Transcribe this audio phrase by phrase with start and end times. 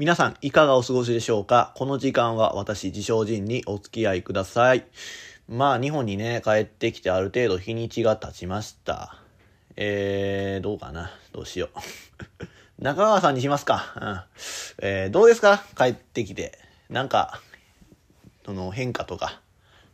[0.00, 1.74] 皆さん、いかがお過ごしでしょうか？
[1.76, 4.86] この時間は私、自称人にお付き合いください。
[5.46, 9.18] まあ、日本にね、帰ってきてある程度日にちが経ちました。
[9.76, 11.10] えー、どうかな？
[11.32, 11.68] どうしよ
[12.78, 12.80] う。
[12.82, 13.92] 中川さんにしますか。
[14.00, 14.20] うん。
[14.78, 15.62] えー、どうですか？
[15.76, 16.58] 帰ってきて。
[16.88, 17.38] なんか、
[18.46, 19.42] その変化とか、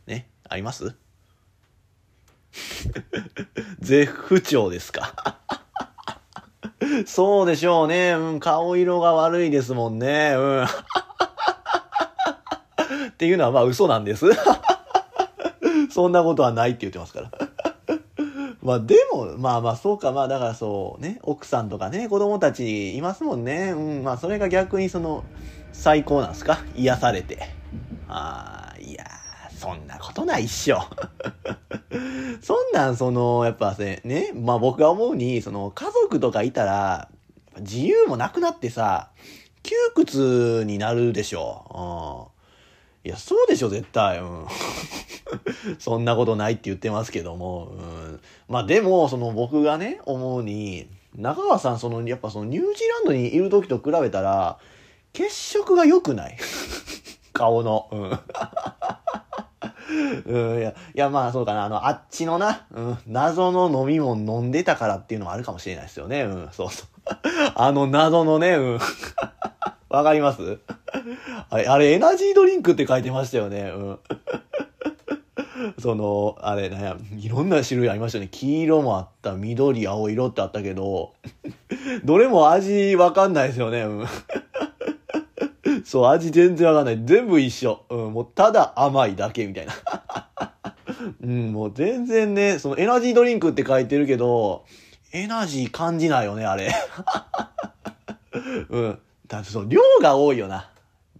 [0.05, 0.95] ね、あります？
[3.81, 5.41] 絶不調ですか？
[7.05, 8.11] そうでしょうね。
[8.11, 10.33] うん、顔色が悪いですもんね。
[10.35, 10.63] うん。
[13.09, 14.25] っていうのはまあ嘘なんです。
[15.91, 17.31] そんなことはないって言ってますから。
[18.61, 23.71] まあでも、まあまあそうか、まあだからそうね、奥さんとかね、子供たちいますもんね。
[23.71, 25.23] うん、まあそれが逆にその、
[25.71, 26.59] 最高なんですか？
[26.75, 27.39] 癒されて。
[28.09, 28.66] ああ、い
[29.67, 30.79] そんなことないっしょ。
[32.41, 37.09] そんなん、その、やっぱね、ね、まあ僕が思うに、その、家族とかいたら、
[37.59, 39.09] 自由もなくなってさ、
[39.63, 42.31] 窮屈になるでしょ。
[43.03, 43.09] うん。
[43.09, 44.19] いや、そうでしょ、絶対。
[44.19, 44.45] うん。
[45.79, 47.65] そんなことないって言ってますけども。
[47.65, 48.21] うん。
[48.47, 54.59] まあでも、その僕がね、思うに、中川さん、その、やっぱそのニュージーランドにいる時と比べたら、
[55.11, 56.37] 血色が良くない
[57.33, 57.89] 顔の。
[57.91, 58.19] うん。
[60.25, 61.65] うん、いや、いや、まあそうかな。
[61.65, 66.23] あの、あっちのな、うん、謎の飲み物飲んでたからっていうのもあるかもしれないですよね。
[66.23, 66.87] うん、そうそう。
[67.55, 68.79] あの謎のね、うん。
[69.89, 70.59] わかります？
[71.49, 73.71] あれ、あれ、エナジードリンクって書いてましたよね。
[73.73, 73.99] うん。
[75.79, 78.27] その、あれ、なんや、いろんな種類ありましたね。
[78.29, 81.13] 黄色もあった、緑、青色ってあったけど、
[82.03, 83.81] どれも味わかんないですよね。
[83.81, 84.05] うん。
[85.87, 86.99] そう、味全然わかんない。
[87.05, 87.85] 全部一緒。
[87.89, 89.73] うん、もうただ甘いだけみたいな。
[91.23, 94.65] うん、もう全然ね、そのエナジードリンクって書いてるけど、
[95.13, 96.73] エナジー感じないよね、あれ。
[98.67, 98.99] うん。
[99.27, 100.69] だってその量が多いよな。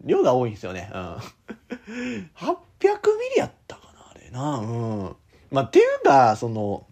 [0.03, 0.91] 量が多いんですよね。
[0.93, 1.01] うん。
[1.13, 1.21] 800
[2.19, 4.57] ミリやったかな、あれな。
[4.57, 5.15] うん。
[5.49, 6.85] まあ、っていうか、その、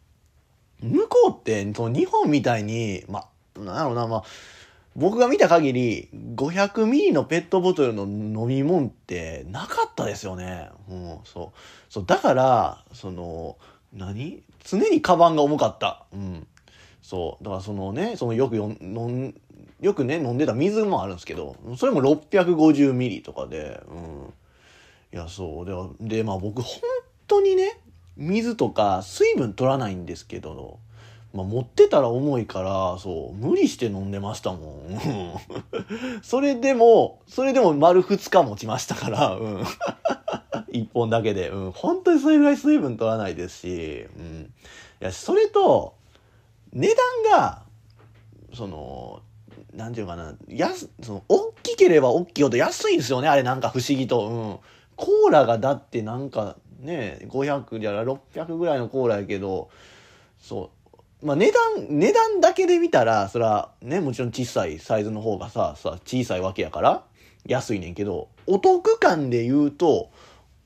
[0.79, 4.23] 向こうって、その日本みたいに、まあ、なんだろうな、まあ、
[4.95, 10.69] 僕が見た限り、500ミリのペットボトルの飲み物ってなかったですよね。
[10.89, 11.59] うん、そう。
[11.89, 13.57] そう、だから、その、
[13.93, 14.41] 何？
[14.63, 16.05] 常にカバンが重かった。
[16.13, 16.47] うん。
[17.01, 17.43] そう。
[17.43, 19.35] だからそのね、そのよくよん、
[19.81, 24.33] よくね、飲んでた水もあるんですけど、それも650ミリとかで、うん。
[25.13, 25.97] いや、そう。
[25.99, 26.81] で、でまあ僕、本
[27.27, 27.79] 当にね、
[28.15, 30.79] 水とか水分取らないんですけど、
[31.35, 35.41] まあ、持ってたら重いから、そう、無理して飲んでましたもん。
[36.23, 39.63] それでも、それでも丸2日持ちましたから、うん。
[40.71, 41.71] 1本だけで、うん。
[41.73, 44.53] 本当にそれぐらい水分取らないですし、うん。
[45.01, 45.95] いや、それと、
[46.71, 47.63] 値段が、
[48.53, 49.21] その、
[49.73, 54.29] なんていうかな、安、その、大きければ大きいほど安いんですよね、あれなんか不思議と。
[54.29, 54.59] うん。
[54.95, 59.69] コーラがだってなんか、ね、500じゃ600ぐらいのコーラやけど、
[60.39, 60.74] そう、
[61.25, 67.03] まあ値段、値段だけで見たら、そら、ね、もちろん小さいサイズの方がさ、さ、小さいわけやから、
[67.47, 70.11] 安いねんけど、お得感で言うと、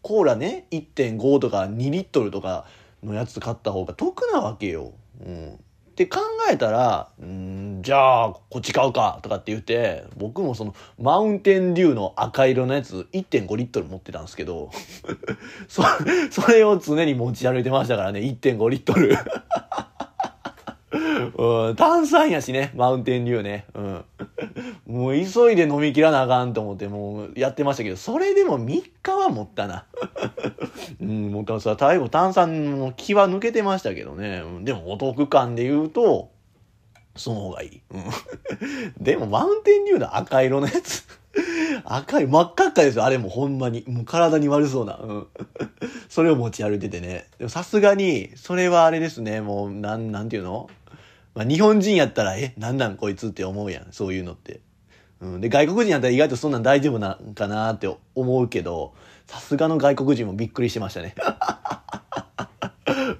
[0.01, 2.65] コーラね、1.5とか2リットルとか
[3.01, 4.91] のやつ買った方が得なわけよ。
[5.25, 5.53] うん。
[5.53, 5.57] っ
[5.95, 6.19] て考
[6.51, 14.71] えたら、んじゃあ、こっち買うか、とかって言って、僕もその、マウンテンデューの赤色のやつ、1.5リットル持ってたんですけど、
[15.69, 15.83] そ、
[16.31, 19.15] それを常に持ち歩いてましたからね、1.5リットル。
[21.37, 23.65] うん、炭酸やしね、マウンテンデューね。
[23.73, 24.05] うん。
[24.85, 29.85] もう急いで飲み切らなあかんと思ってもうやってましたけど、それでも3日は持ったな。
[31.01, 34.43] うん、もうさ、最後炭酸の気は抜けてましたけどね。
[34.61, 36.31] でもお得感で言うと、
[37.15, 37.81] その方がいい。
[37.91, 38.03] うん。
[39.03, 41.05] でもマウンテンデューの赤色のやつ
[41.83, 43.05] 赤い、真っ赤っかですよ。
[43.05, 43.83] あれもほんまに。
[43.87, 44.99] もう体に悪そうな。
[45.01, 45.27] うん。
[46.07, 47.27] それを持ち歩いててね。
[47.37, 49.41] でもさすがに、それはあれですね。
[49.41, 50.69] もう、なん、なんていうの？
[51.39, 53.87] まあ、日本人やったら、え、なんなんこいつって思うやん。
[53.91, 54.59] そういうのって。
[55.21, 55.39] うん。
[55.39, 58.93] で、外国人やったら意外とそんなん大丈夫なんかなって思うけど、
[59.25, 61.15] さすがの外国人もびっくりしましたね。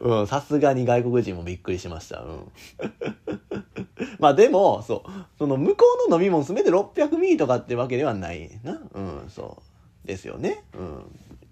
[0.02, 2.20] うん、さすがに外国人もびっくりしました。
[2.20, 2.52] うん。
[4.20, 8.82] まあでも、そう、その向こうの飲み物すべて600ミリとかってわけではないな。
[8.94, 9.64] うん、そ
[10.04, 10.06] う。
[10.06, 10.66] ですよね。
[10.78, 11.06] うん。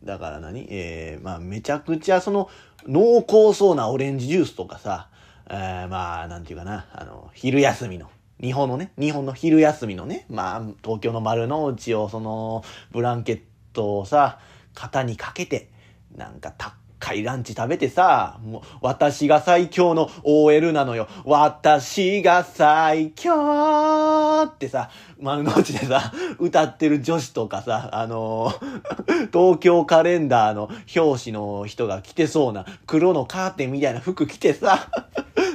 [0.03, 0.67] だから何？
[0.69, 2.49] えー、まあめちゃくちゃその
[2.85, 5.07] 濃厚そうなオレンジジュースとかさ、
[5.49, 8.09] えー、まあ、なんていうかな、あの、昼休みの、
[8.41, 13.41] 日本のね、日本の昼休みのね、まあ、東京の丸の内を、その、ブランケッ
[13.73, 14.39] トをさ、
[14.73, 15.69] 肩にかけて、
[16.15, 21.07] なんか、たっかいランチ食べてさ、もう、私が最強の OL なのよ。
[21.25, 24.89] 私が最強ってさ、
[25.19, 34.89] 丸の内でさ、歌ってる女子とかさ、あのー 東京カレンダーの表紙の人が着てそうな黒のカーテンみたいな服着てさ、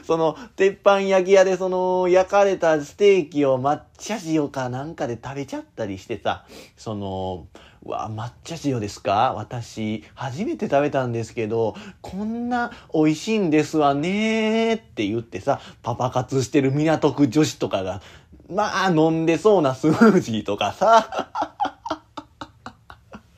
[0.02, 6.44] その、鉄板焼き屋でその、焼かれたステーキを抹茶塩かなんかで食べちゃったりしてさ、
[6.76, 7.46] その、
[7.84, 9.32] うわ、抹茶塩ですか？
[9.34, 18.00] 私、初めて食べたんですけど、こんな美味しいんですわねーって言ってさ、パパ活してる港区女子とかが、
[18.48, 21.30] まあ、飲んでそうなスムージーとかさ、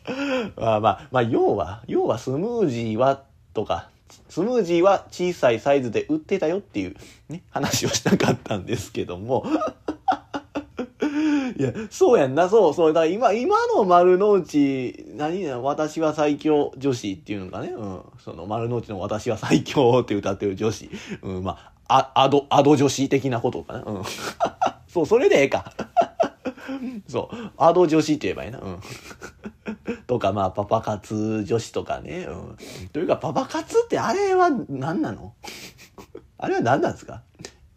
[0.57, 3.23] まあまあ、まあ、要は、要はスムージーは、
[3.55, 3.89] とか、
[4.35, 6.97] スムージーは小さいサイズで売ってたよっていう
[7.29, 9.47] ね、話をしたかったんですけども。
[11.57, 12.89] いや、そうやんな、そうそう。
[12.93, 17.69] だから今、今の丸の内、何や、私は最強女子っていうのかね。
[17.69, 18.01] うん。
[18.19, 20.91] その丸の内の私は最強って歌ってる女子。
[21.23, 23.85] うん、まあ、あ、アド、アド女子的なことかな。
[23.87, 24.03] うん。
[24.89, 25.73] そう、それでええか。
[27.07, 27.37] そう。
[27.57, 28.59] アド女子って言えばいいな。
[28.59, 28.81] うん。
[30.07, 32.27] とか、まあ、パパ活女子とかね。
[32.29, 32.57] うん。
[32.93, 35.35] というか、パパ活ってあれは何なの？
[36.39, 37.23] あれは何なんですか？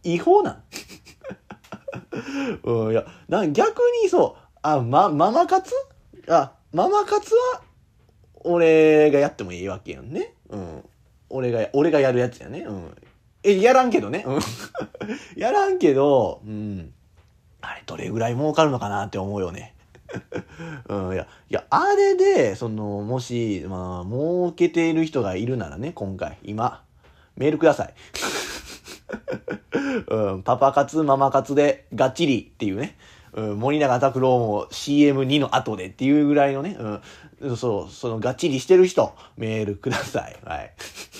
[0.03, 0.63] 違法なん？
[2.63, 5.71] うん、いや、な逆にそう、あ、ま、ママ活？
[6.29, 7.61] あ、ママ活は、
[8.43, 10.33] 俺がやってもいいわけやんね。
[10.49, 10.83] うん。
[11.29, 12.61] 俺が、俺がやるやつやね。
[12.61, 12.95] うん。
[13.43, 14.23] え、やらんけどね。
[14.25, 14.39] うん。
[15.35, 16.93] やらんけど、うん。
[17.61, 19.75] あれ、どれぐらい儲かるのかなって思うよね。
[20.87, 26.81] うん、いや、いや、あれで、その、もし、まあ、儲けている人がいるならね、今回、今、
[27.35, 27.93] メールください。
[30.09, 32.97] うん、パパ活、ママ活で、がっちりっていうね。
[33.33, 36.75] うん、森永拓郎も CM2 の後でっていうぐらいのね、
[37.39, 40.37] うん、そう、そのがっちりしてる人、メールください。
[40.43, 40.73] はい。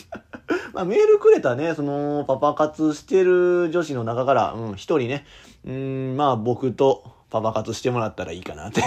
[0.74, 5.26] まあ、メールくれたね、その、パパ活してる女子の中から、うん、一人ね、
[5.66, 8.82] うん、まあ僕とパパ活してもらったらいいかなって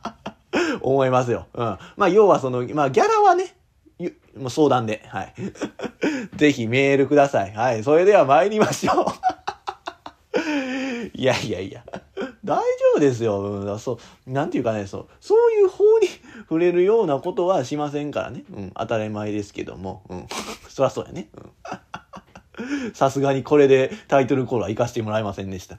[0.80, 1.46] 思いますよ。
[1.54, 1.78] うん。
[1.96, 3.56] まあ要はその、まあギャラはね、
[4.36, 5.34] もう相談で、はい。
[6.36, 7.52] ぜひメールください。
[7.52, 7.82] はい。
[7.82, 9.06] それでは参りましょう。
[11.14, 11.82] いやいやいや。
[12.44, 12.62] 大丈
[12.96, 13.40] 夫ですよ。
[13.40, 16.06] うん、そう、なんていうかね、そう、そういう法に
[16.40, 18.44] 触れるようなことはしませんからね。
[18.52, 20.02] うん、当たり前ですけども。
[20.08, 20.26] うん。
[20.68, 21.28] そりゃそうやね。
[21.34, 22.92] うん。
[22.94, 25.78] さすがにこれでタイトルコールは行かせてもらえませんでした。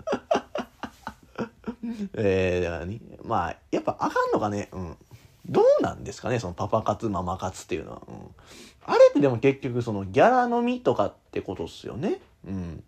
[2.15, 3.01] えー、何？
[3.23, 4.69] まあ、やっぱあかんのかね？
[4.71, 4.97] うん。
[5.49, 8.01] どうなんですかね、そのパパ活、ママ活っていうのは。
[8.07, 8.15] うん。
[8.85, 12.19] あれってでも結局そのギャラ飲みとかってことっすよね？
[12.45, 12.83] うん。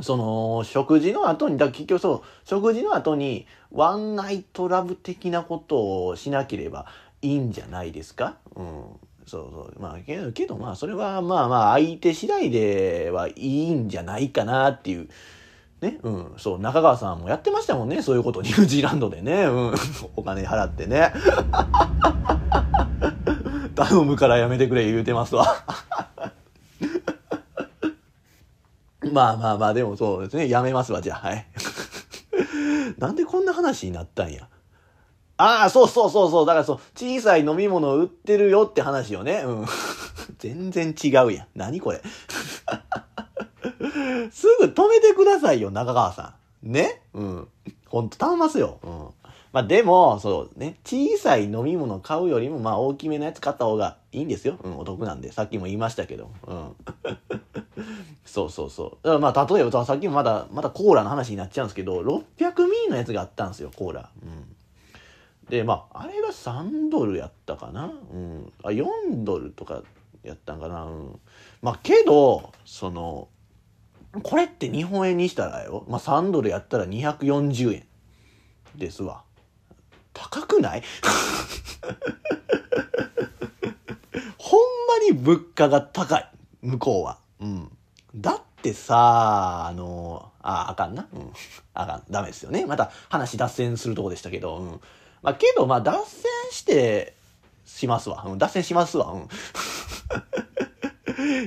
[0.00, 6.86] その、食事の後に、だ結局そう、食事の後に、ワンナイトラブ的なことをしなければ
[7.22, 8.38] いいんじゃないですか？
[8.56, 8.84] うん。
[9.26, 9.76] そうそう。
[9.78, 15.08] まあ、けど、けどまあ、それはまあまあ、相手次第ではいいんじゃないかなっていう。
[15.84, 19.74] ね、うん、そう、中川さんもやってましたもんね、そういうこと、ニュージーランドでね、うん、
[20.16, 21.12] お金払ってね。
[23.74, 25.46] 頼むからやめてくれ言うてますわ。
[29.12, 30.48] まあまあまあ、でもそうですね。
[30.48, 31.28] やめますわ、じゃあ。
[31.28, 31.46] はい。
[32.98, 34.48] なんでこんな話になったんや。
[35.36, 36.46] ああ、そうそうそうそう。
[36.46, 39.42] だからそう、小さい飲み物売ってるよって話よね。
[39.44, 39.66] うん。
[40.38, 41.46] 全然違うやん。
[41.54, 42.00] 何これ。
[44.30, 46.72] すぐ止めてくださいよ、中川さん。
[46.72, 47.00] ね？
[47.12, 47.48] うん。
[47.88, 48.78] ほんと頼ますよ。
[48.82, 49.08] うん。
[49.52, 54.58] まあでも、そうね、小さい飲み物買うよりも、まあ大きめのやつ買った方がいいんですよ。
[54.62, 55.30] うん、お得なんで。
[55.30, 56.30] さっきも言いましたけど。
[56.46, 56.76] うん。
[58.26, 58.90] そうそうそう。
[59.04, 64.10] だからまあ例えば、さっきもまだ、まだコーラの話になっちゃうんですけど、600ミリのやつがあったんですよ、コーラ。
[64.22, 64.56] うん。
[65.48, 67.92] で、まあ、あれが3ドルやったかな。
[68.12, 68.52] うん。
[68.64, 68.86] あ、4
[69.24, 69.82] ドルとか
[70.24, 70.84] やったんかな。
[70.84, 71.20] うん。
[71.62, 73.28] まあけど、その、
[74.22, 75.84] これって日本円にしたらよ。
[75.88, 77.86] まあ3ドルやったら240円
[78.76, 79.22] ですわ。
[80.12, 80.82] 高くない？
[84.38, 86.30] ほんまに物価が高い。
[86.62, 87.18] 向こうは。
[87.40, 87.76] うん。
[88.14, 91.06] だってさ、あの、あ、あかんな？
[91.12, 91.32] うん。
[91.74, 92.02] あかん。
[92.10, 92.64] ダメですよね。
[92.66, 94.56] また話脱線するとこでしたけど。
[94.58, 94.80] うん。
[95.22, 97.16] まあけど、まあ脱線して、
[97.66, 98.24] しますわ。
[98.26, 98.38] うん。
[98.38, 99.12] 脱線しますわ。
[99.12, 99.28] うん。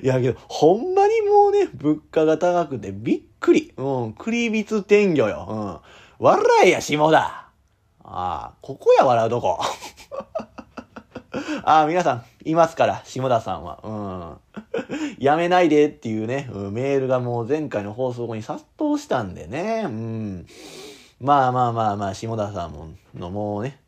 [0.04, 3.74] いやけど、ほんまにもうね、物価が高くてびっくり。
[3.78, 4.14] うん。
[4.14, 5.82] クリビツ天魚よ。
[6.20, 6.26] うん。
[6.26, 7.20] 笑えや、下田。
[7.20, 7.52] あ
[8.04, 9.60] あ、ここや笑うとこ。
[11.64, 13.80] ああ、皆さん、いますから、下田さんは。
[13.84, 14.38] うん。
[15.20, 19.84] やめないでっていうね、うんメールがもう前回の放送後に殺到したんでね。
[19.86, 20.48] うん。
[21.20, 23.80] まあまあまあまあ、下田さんも、のもうね、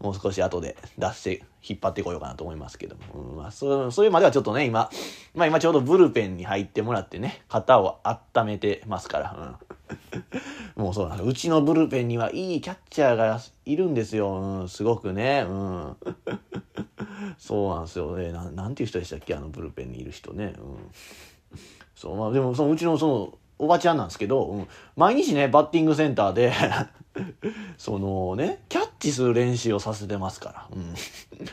[0.00, 3.20] もう少し後で出して引っ張ってこようかなと思いますけども。
[3.30, 4.90] うん、まあ、そう、そういうまではちょっとね、今、
[5.34, 9.58] まあ今ちょうどブルペンに入ってもらってね、肩を温めてますから。
[10.76, 14.30] うん、 もうそうなんうちのブルペンにはいいキャッチャーがいるんですよ。
[14.40, 15.44] うん、すごくね。
[15.48, 15.96] うん。
[17.38, 18.30] そうなんですよね。
[18.30, 19.34] ななんていう人でしたっけ？
[19.34, 20.54] あのブルペンにいる人ね。
[20.58, 20.90] うん。
[21.96, 26.52] そう、まあでもそのうちのその、おばちゃんなんですけど、うん、毎日ね、バッティングセンターで
[27.78, 30.66] そのね、キャッチする練習をさせてますから。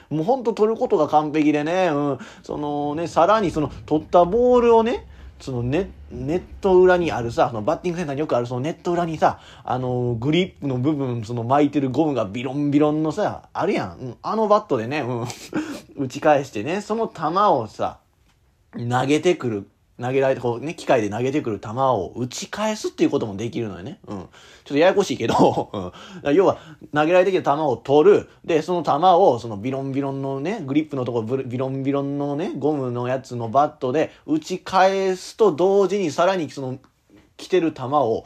[0.10, 5.08] うん、 もうほんと取ることが完璧でね、うん、そのね、さらにその取ったボールをね、
[5.40, 13.98] そのネネット裏にあるさ、そのバッティングセンターによくあるそのネット裏にさ、あのグリップの部分、その巻いてるゴムがビロンビロンのさ、あるやん。
[13.98, 15.26] うん、あのバットでね、うん、
[15.98, 18.00] 打ち返してね、その球をさ、
[18.78, 19.68] 投げてくる
[20.02, 24.00] 投げられて、こうね、機械で投げてくる球を打ち返すっていうこともできるのよね。
[24.08, 24.18] うん。
[24.18, 24.28] ちょっ
[24.66, 25.70] とややこしいけど、
[26.24, 26.36] うん。
[26.36, 26.58] 要は、
[26.94, 28.30] 投げられてきた球を取る。
[28.44, 36.78] で、その球を、そのビロンビロンのね、グリップのところ、ビロンビロンのね、ゴムのやつのバットで打ち返すと同時に、さらにその、
[37.38, 38.26] 来てる球を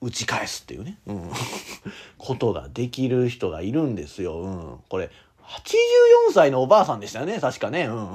[0.00, 0.98] 打ち返すっていうね。
[1.06, 1.30] うん。
[2.18, 4.40] ことができる人がいるんですよ。
[4.40, 4.78] うん。
[4.88, 5.10] これ、
[5.48, 7.84] 84歳のおばあさんでしたよね、確かね。
[7.84, 8.14] うん。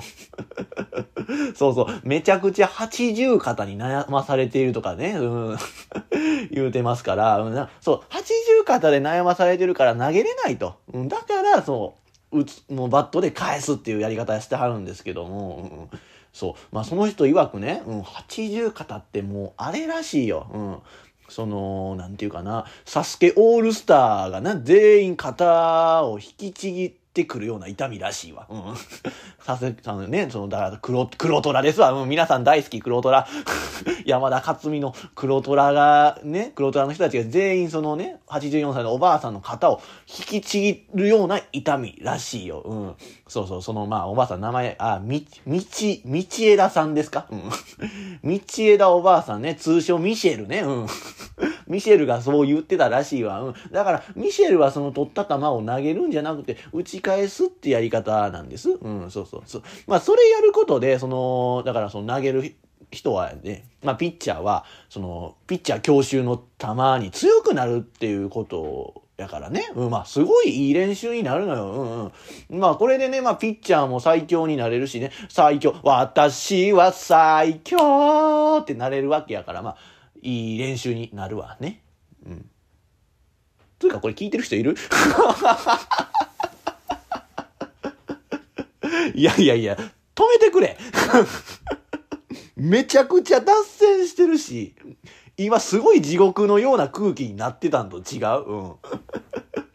[1.56, 2.02] そうそう。
[2.04, 5.58] めちゃくちゃ80肩に悩まされているとかね、うん。
[6.52, 10.76] 言うてますから、うん、そう、80肩で悩まされてるから投げれないと。
[10.92, 11.96] うん、だから、そ
[12.32, 16.00] う、打つ、もうバットで返すっていうやり方してはるんですけども、うん、
[16.34, 16.54] そう。
[16.72, 20.48] まあ、その人曰くね、うん、80肩ってもうあれらしいよ。
[20.52, 20.78] うん。
[21.30, 28.48] その、なんていうかな、サスケオールスターがな、全員肩を引きちぎってくるような痛みらしいわ。
[28.50, 28.76] うん。
[29.42, 31.92] させ、あのね、その、だから黒、黒虎ですわ。
[31.92, 33.28] うん、皆さん大好き黒虎。
[34.06, 42.62] 山田勝美の黒虎が、ね、黒虎の人たちが全員そのね、84歳のおばあさんの肩を引きちぎるような痛みらしいよ。
[42.62, 42.96] うん。
[43.30, 47.28] そうそう、その、まあ、おばあさん名前、あ、み、みち、みちえださんですか？
[47.30, 47.44] うん。
[48.24, 50.60] みちえだおばあさんね、通称ミシェルね。
[50.62, 50.88] うん。
[51.68, 53.42] ミシェルがそう言ってたらしいわ。
[53.42, 53.54] うん。
[53.72, 58.72] だから、ミシェルはその取った球を投げるんじゃなくて、打ち返すってやり方なんです。
[58.72, 59.64] うん、そうそうそう。
[59.88, 62.56] まあ、それやることで、その、だからその投げる
[62.92, 66.68] 人はね、まあ、ピッチャーは、その、ピッチャー強襲の球
[67.04, 69.70] に強くなるっていうことをやからね。
[69.76, 71.66] うん、まあ、すごいいい練習になるのよ。
[71.72, 72.12] うん
[72.54, 72.60] うん。
[72.60, 79.78] まあ、これでね、まあ、ピッチャーも最強になれるしね、最強、私は最強ってなれるわけやから、まあ、
[80.22, 81.82] いい練習になるわね。
[82.26, 82.50] うん。
[83.78, 84.76] というか、これ聞いてる人いる？
[89.16, 89.76] いやいやいや、
[90.16, 90.78] 止めてくれ
[92.56, 94.76] めちゃくちゃ脱線してるし、
[95.40, 98.76] 今すごい地獄のような空気になってたんと違う？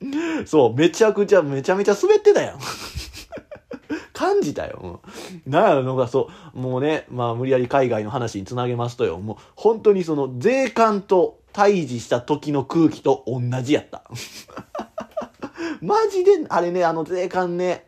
[0.03, 0.45] うん。
[0.47, 2.59] そう、めちゃくちゃ、めちゃめちゃ滑ってたやん。
[4.13, 5.01] 感じたよ。
[5.47, 5.51] うん。
[5.51, 14.05] なんやのがそう、もうね、まあ無理やり海外の話につなげますとよ、もう本当にその税関と対峙した時の空気と同じやった。
[15.81, 17.87] マジで、あれね、あの税関ね、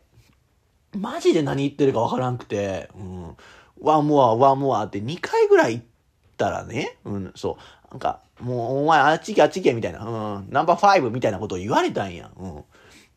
[0.96, 3.36] マジで何言ってるかわからんくて、うん。
[3.80, 5.95] ワンモア、ワンモアって2回ぐらい言って
[6.36, 7.90] たらね、うん、そう。
[7.90, 12.30] なんか、もう、お前、あっち行け、あっち行け、みたいな、うん、ナンバーファイブみたいなことを言われたんや。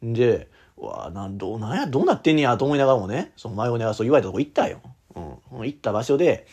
[0.02, 0.14] うん。
[0.14, 4.82] で、わなん、どう、なんや、どうなってんねやと思いながらもね、その前をね、そう言われたとこ行ったよ。
[5.16, 5.20] う
[5.64, 5.66] ん。
[5.66, 6.48] 行った場所で、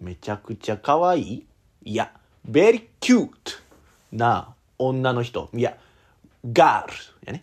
[0.00, 1.46] めちゃくちゃ可愛い
[1.84, 2.10] いや、
[2.50, 3.28] very cute
[4.12, 5.48] な女の人。
[5.54, 5.76] いや、
[6.52, 6.94] ガール
[7.26, 7.42] やね。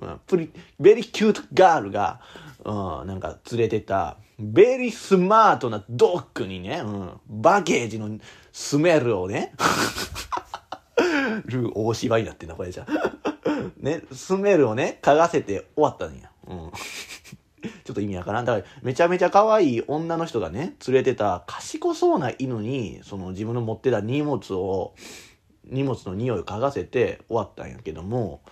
[0.00, 2.20] うん、プリ、very cute ガールが、
[2.64, 8.18] うん、なんか連れてた、ベリースマートなドッグにね、うん、バゲージの
[8.52, 9.52] スメルをね、
[11.46, 12.86] る大芝居になってな、これじゃ。
[13.78, 16.30] ね、スメルをね、嗅がせて終わったんや。
[16.46, 16.70] うん。
[17.84, 18.44] ちょっと意味わからん。
[18.44, 24.94] だから、めちゃめちゃ可愛い女の人がね、連れてた賢そうな犬に、その自分の持ってた荷物を、
[25.64, 28.42] 荷物の匂いを嗅がせて終わったんやけども、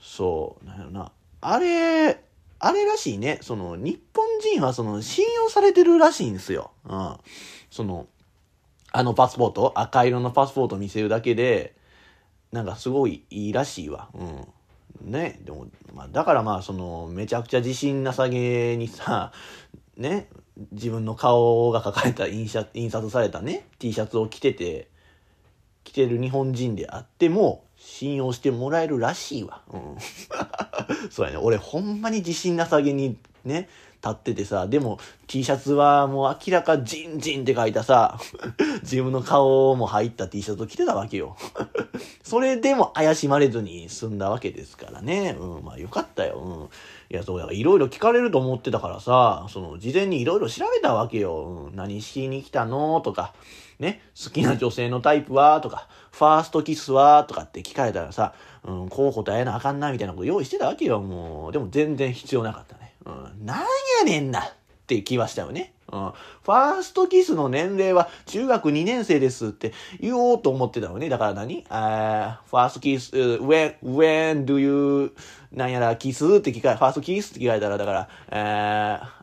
[0.00, 1.12] そう、なんやろな。
[1.40, 2.18] あれ、
[2.58, 3.38] あれらしいね。
[3.42, 6.70] その、日本人はその、信用されてるらしいんですよ。
[6.88, 7.16] うん。
[7.70, 8.06] その、
[8.92, 11.74] あのパスポート、赤色のパスポート見せるだけで、
[12.52, 14.08] なんかすごいいいらしいわ。
[14.14, 15.12] うん。
[15.12, 15.38] ね。
[15.44, 19.32] でも、まあ、だからまあ、その、めちゃくちゃ自信なさげにさ、
[19.96, 20.28] ね、
[20.72, 24.88] 自分の顔が描かれた印刷、印刷されたね、T シャツを着てて、
[25.84, 29.62] 着てる日本人であっても、信用してもらえるらしいわ。
[29.72, 29.96] うん。
[31.10, 31.38] そうやね。
[31.38, 33.68] 俺ほんまに自信なさげにね、
[34.02, 38.18] 立っててさ、でも T シャツはもう明らかジンジンって書いたさ、
[38.82, 41.36] 自分の顔も入った T シャツを着てたわけよ。
[42.24, 45.36] それでも怪しまれずに済んだわけですからね。
[45.38, 46.38] うん、まあよかったよ。
[46.38, 46.68] うん。
[47.14, 51.68] いや、そうだいろいろ聞かれると思ってたからさ、その事前にいろいろ調べたわけよ。
[51.68, 53.34] うん、何しに来たのとか、
[53.78, 58.32] ね、好きな女性のタイプはとか、ファーストキスはとかって聞かれたらさ、
[58.64, 61.00] うん、こう答えなあかんなみたいなこと用意してたわけよ。
[61.00, 62.79] もう、でも全然必要なかった。
[63.04, 64.52] うん、なんやねんなっ
[64.86, 65.74] て気はしたよね。
[65.92, 66.12] うん。
[66.42, 71.08] ファーストキスの年齢は中学2年生ですって言おうと思ってたのね。
[71.08, 71.64] だから何？
[71.68, 75.14] あファーストキス、when, when do you,
[75.52, 79.20] なんやら、キスって聞かれ、ファーストキスって聞かれたら、だから、えー、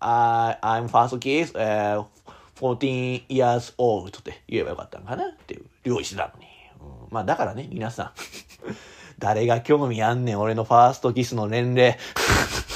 [0.00, 2.04] I'm first kiss, uh,
[2.56, 6.46] 14 years old って言えばよかったんかなっていう、用意してたのに。
[6.80, 8.10] うん、まあだからね、皆さん。
[9.18, 11.98] 誰が興味あんねん、俺のファーストキスの年齢。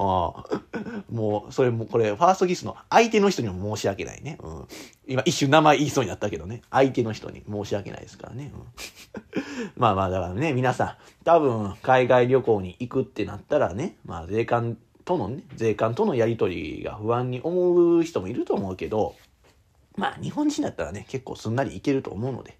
[0.00, 4.38] もう、それも、これ、ファーストキスの相手の人にも申し訳ないね。
[4.42, 4.68] うん。
[5.06, 6.62] 今、一瞬名前言いそうになったけどね。
[6.70, 8.52] 相手の人に申し訳ないですからね。
[8.54, 8.62] うん、
[9.76, 19.14] まあまあ、だからね、皆さん、多分、海外旅行に行くってなったらね、まあ、税関とのね、税関とのやりとりが不安に思う人もいると思うけど、
[19.96, 22.56] まあ、日本人だったらね、結構すんなりいけると思うので、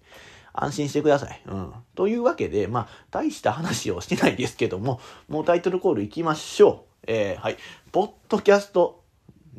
[0.53, 1.41] 安心してください。
[1.47, 1.73] うん。
[1.95, 6.90] というわけで、まあ、大した話をしてないですけども、もうタイトルコール行きましょう。
[7.07, 7.57] えー、はい。
[7.91, 9.03] ポッドキャスト、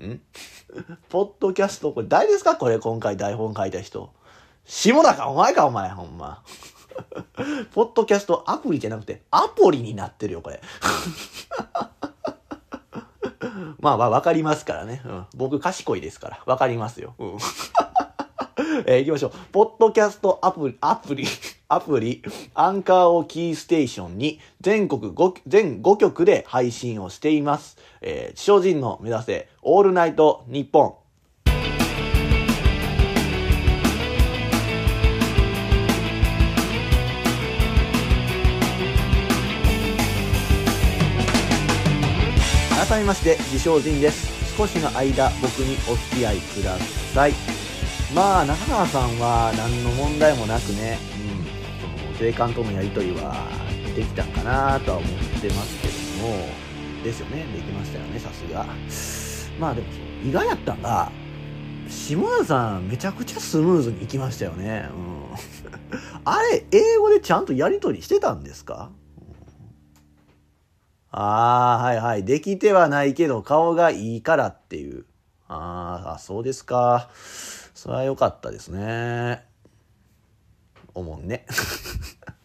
[0.00, 0.20] ん？
[1.08, 2.56] ポッドキャスト、これ誰ですか？
[2.56, 4.12] これ今回台本書いた人。
[4.64, 6.42] 下田かお前かお前、ほんま。
[7.72, 10.61] ポッドキャストアプリじゃなくて、アポリになってるよ、これ。
[13.80, 15.02] まあまあ、わかりますからね。
[15.04, 15.26] うん。
[15.34, 16.40] 僕賢いですから。
[16.46, 17.14] わかりますよ。
[17.18, 17.38] うん。
[18.87, 19.33] えー、行きましょう。
[19.52, 21.26] ポッドキャストアプリ、アプリ、
[21.69, 22.23] アプリ、
[22.55, 27.76] アンカーをキーステーションに全国5、全5局で配信をしています。
[28.00, 30.95] えー、地上人の目指せ、オールナイト日本。
[42.88, 44.57] 改めまして、自称人です。
[44.57, 46.76] 少しの間、僕にお付き合いくだ
[47.14, 47.62] さい。
[48.14, 53.35] まあ、中川さんは何の問題もなくね、うん、その税関とのやり取りは
[53.97, 55.10] できたかなとは思っ
[55.41, 55.89] てますけ
[56.21, 56.47] ども、
[57.02, 58.67] ですよね、できましたよね、さすが。
[59.58, 59.89] まあでも、
[60.23, 61.10] 意外やったんが、
[61.89, 64.91] 下田さんめちゃくちゃスムーズにいきましたよね。
[64.91, 65.25] うん、
[66.26, 68.91] あれ、英語でちゃんとやり取りしてたんですか、
[71.10, 72.25] ああ、はいはい。
[72.25, 75.06] できてはないけど顔がいいからっていう。
[75.49, 77.08] ああ、そうですか。
[77.82, 79.45] それは良かったですね。
[80.95, 81.45] 思うね。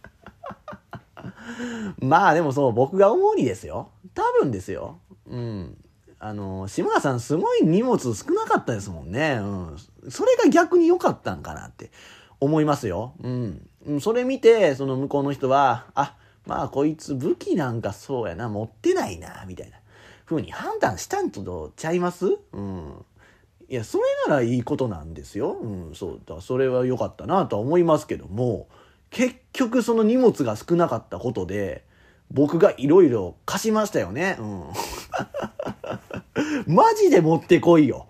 [2.01, 3.91] まあでもそう、僕が思うにですよ。
[4.15, 4.97] 多分ですよ。
[5.27, 5.77] うん。
[6.17, 9.37] あの、島田さんすごい荷物少なかったですもんね。
[9.39, 9.77] うん。
[10.09, 11.91] それが逆に良かったんかなって
[12.39, 13.13] 思いますよ。
[13.21, 13.69] うん。
[14.01, 16.15] それ見て、その向こうの人は、あ、
[16.47, 19.77] まあこいつ武器なんかそうやな、持ってないな、みたいな
[20.25, 22.39] 風に判断したんとちゃいます？
[22.53, 23.05] うん。
[23.69, 25.53] いや、それならいいことなんですよ。
[25.53, 26.39] うん、そうだ。
[26.41, 28.67] それは良かったなとは思いますけども、
[29.09, 31.83] 結局その荷物が少なかったことで、
[32.31, 34.37] 僕がいろいろ貸しましたよね。
[34.39, 34.63] うん。
[36.73, 38.07] マジで持ってこいよ。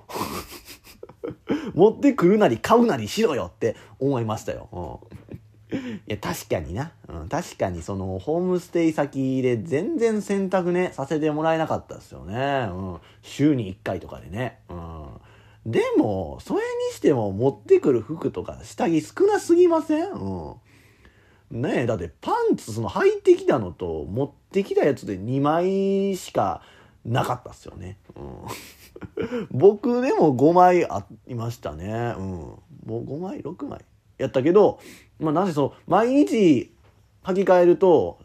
[1.73, 5.01] 持ってくるなり買うなりしろよって思いましたよ。
[5.71, 6.91] うん、いや、確かにな。
[7.07, 12.69] うん、確かにそのホームステイ先で全然選択ね、させてもらえなかったですよね。
[12.71, 12.97] うん。
[13.21, 14.59] 週に1回とかでね。
[14.69, 14.96] うん。
[15.67, 20.11] でも、それにしても持ってくる服とか下着少なすぎません？
[20.11, 20.55] う
[21.51, 21.61] ん。
[21.61, 26.61] ねえ、だってパンツその履いてきたのと持ってきたやつで2枚しか
[27.05, 27.97] なかったっすよね。
[28.15, 29.47] うん。
[29.51, 32.15] 僕でも5枚ありましたね。
[32.17, 32.23] うん。
[32.23, 33.81] もう5枚 ?6 枚
[34.17, 34.79] やったけど、
[35.19, 36.71] まあなぜその、毎日
[37.23, 38.19] 履き替えると、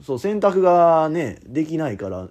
[0.00, 2.28] そう、洗濯がね、できないから、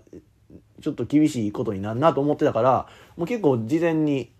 [0.82, 4.33] ちょっと厳しいことになるなと思ってたから、もう結構事前に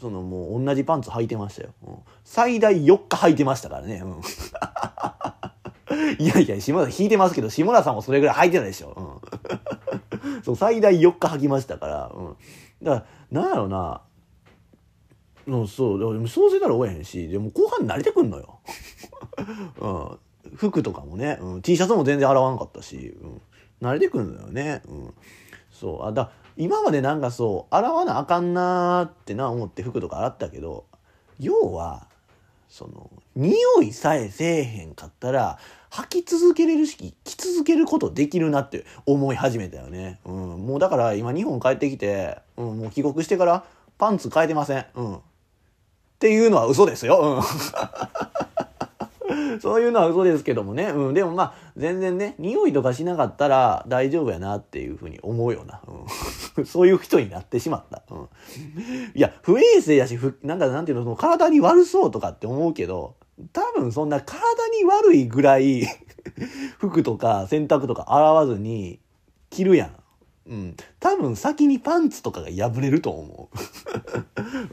[0.00, 1.70] そのもう同じパンツ履いてましたよ。
[1.86, 4.02] うん、最大4日履いてましたからね。
[4.04, 4.20] うん、
[6.18, 9.20] いやいや、下田引いてますけど、下田さんもそれぐらい履いてたでしょ。
[10.32, 12.12] うん、 そう最大4日履きましたから。
[12.14, 12.36] うん、
[12.82, 14.02] だから、なんやろうな。
[15.48, 18.60] うん、そう、でもそうせたら終えへんし、でも後半慣れてくんのよ。
[19.80, 20.18] うん、
[20.56, 23.40] 服とかもね、うん、T シャツも全然洗わなかったし、うん、
[23.80, 24.82] 慣れてくんのよね。
[24.86, 25.14] うん、
[25.72, 30.84] そう、あ、だ今までなんかそう洗わなあかんなーってな思って服とか洗ったけど
[31.38, 32.08] 要は
[32.68, 35.58] その匂いさえせえへんかったら
[35.90, 40.20] 履き続けれるし、着続けることできるなって思い始めたよね。
[40.26, 40.66] うん。
[40.66, 43.64] もうだから今日本帰ってきて、うん、もう帰国してから
[43.96, 44.84] パンツ変えてません。
[44.96, 45.16] うん。
[45.16, 45.20] っ
[46.18, 47.18] ていうのは嘘ですよ。
[47.20, 47.42] うん。
[49.62, 50.84] そういうのは嘘ですけどもね。
[50.84, 51.14] うん。
[51.14, 55.80] でもまあ、全然ね、匂いとかしなかったら大丈夫やなっていうふうに思うよな。
[56.56, 56.66] うん。
[56.66, 58.02] そういう人になってしまった。
[58.10, 58.28] うん。
[59.14, 63.16] いや、不衛生やし、ふ、なんかなんていうの、その体に悪そうとかって思うけど、
[63.52, 64.36] 多分そんな体
[64.78, 65.86] に悪いぐらい
[66.78, 68.98] 服とか洗濯とか洗わずに
[69.50, 69.90] 着るやん。
[70.48, 70.76] うん。
[70.98, 73.50] 多分先にパンツとかが破れると思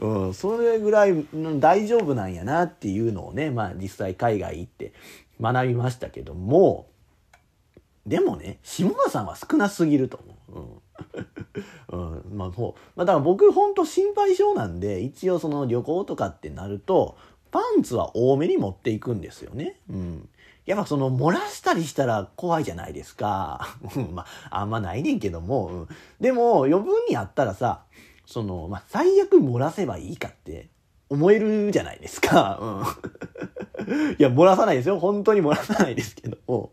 [0.06, 0.34] うん。
[0.34, 1.26] それぐらい
[1.60, 4.92] 大丈夫なんやなっていうのをね、まあ実際海外行って
[5.40, 6.86] 学びましたけども、
[8.06, 10.80] でもね、下田さんは少なすぎると思
[11.90, 11.96] う。
[11.96, 12.16] うん。
[12.32, 17.16] うん、まあもう、まあだから僕ほんと心配性なんで、一応その旅行とかってなると、
[17.50, 19.80] パンツは多めに持っていくんですよね。
[19.90, 20.28] うん。
[20.66, 23.76] やっぱその漏らしたりしたら怖いじゃないですか。
[24.12, 25.66] まあ、あんまないねんけども。
[25.66, 25.88] うん、
[26.20, 27.82] でも余分にあったらさ、
[28.26, 30.68] その、まあ、最悪漏らせばいいかって
[31.08, 32.58] 思えるじゃないですか。
[32.60, 34.14] うん。
[34.18, 34.98] いや、漏らさないですよ。
[34.98, 36.72] 本当に漏らさないですけども。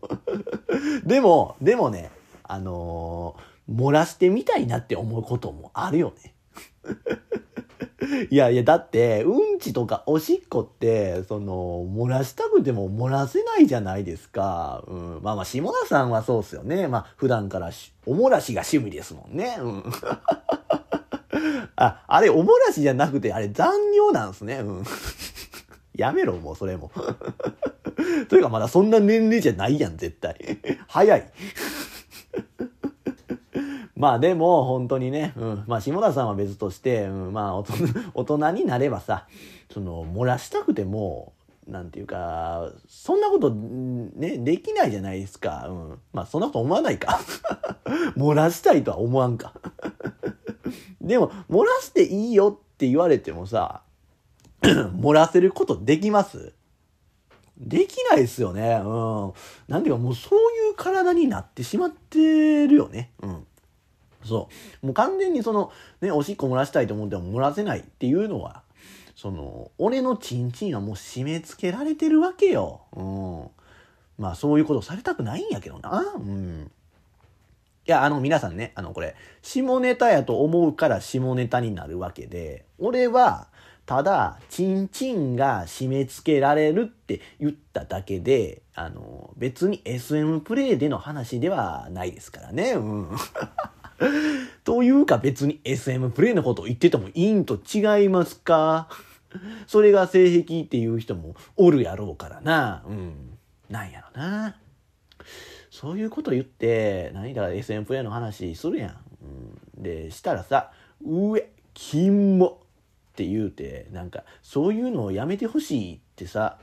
[1.06, 2.10] でも、でもね、
[2.42, 6.34] あのー、漏らしてみたいなって思うこともあるよね。
[8.30, 14.84] いやいや、だって、うんちとかおしっこって、その、漏らしたくても漏らせないじゃないですか。
[14.86, 15.20] うん。
[15.22, 16.88] まあまあ、下田さんはそうっすよね。
[16.88, 17.70] まあ、普段から
[18.06, 19.56] おもらしが趣味ですもんね。
[19.60, 19.84] うん。
[21.76, 24.56] あ、あれ、おもらしじゃなくて、あれ、残尿なんすね。
[24.56, 24.84] うん。
[25.94, 26.90] やめろ、もう、それも。
[28.28, 30.58] というか、まだそんな年齢じゃないやん、絶対。
[30.88, 31.32] 早い。
[33.96, 39.26] まあでも本当にね、うん、まあ下田さんは別として、うん、まあ大人 になればさ、
[39.72, 41.32] その漏らしたくても、
[41.68, 45.66] なんていうか、そんなことね、できないじゃないですか。
[45.68, 45.98] うん。
[46.12, 47.20] まあそんなこと思わないか。
[48.16, 49.54] 漏らしたいとは思わんか。
[51.00, 53.82] でも、漏らしていいよって言われてもさ、
[54.62, 56.52] 漏らせることできます？
[57.56, 58.80] できないですよね。
[58.84, 59.32] うん。
[59.68, 63.12] なんていうかもうそういう体になってしまってるよね。
[63.22, 63.46] うん。
[64.24, 64.48] そ
[64.82, 64.86] う。
[64.86, 68.62] もう完全にその、ね、おしっこ漏らしたいと思っても漏らせないっていうのは、
[69.16, 72.82] その、俺のチンチンはもう締め付けられてるわけよ。
[72.94, 74.22] うん。
[74.22, 76.14] まあそういうことされたくないんやけどな。
[76.16, 76.70] うん。
[77.86, 83.48] いや、あの皆さんね、あのこれ、下ネタやと思うから下ネタになるわけで、俺は、
[83.86, 92.72] ただ、チンチンが締め付けられるって言っただけで、あの、別に SM プレイでの話ではないですからね。
[92.72, 93.08] うん。
[94.64, 98.88] というか別に SM プレイのことを言っててもいいんと違いますか？
[99.66, 102.84] それが性癖っていう人もおるやろうからな。
[102.86, 103.38] うん。
[103.68, 104.56] なんやろな。
[105.70, 108.96] そういうこと言って、何だ SM プレイの話するやん。
[109.76, 110.70] うん、で、したらさ、
[111.04, 112.60] うえ、金も
[113.12, 116.58] って言うて、なんか、そういうのをやめてほしいってさ、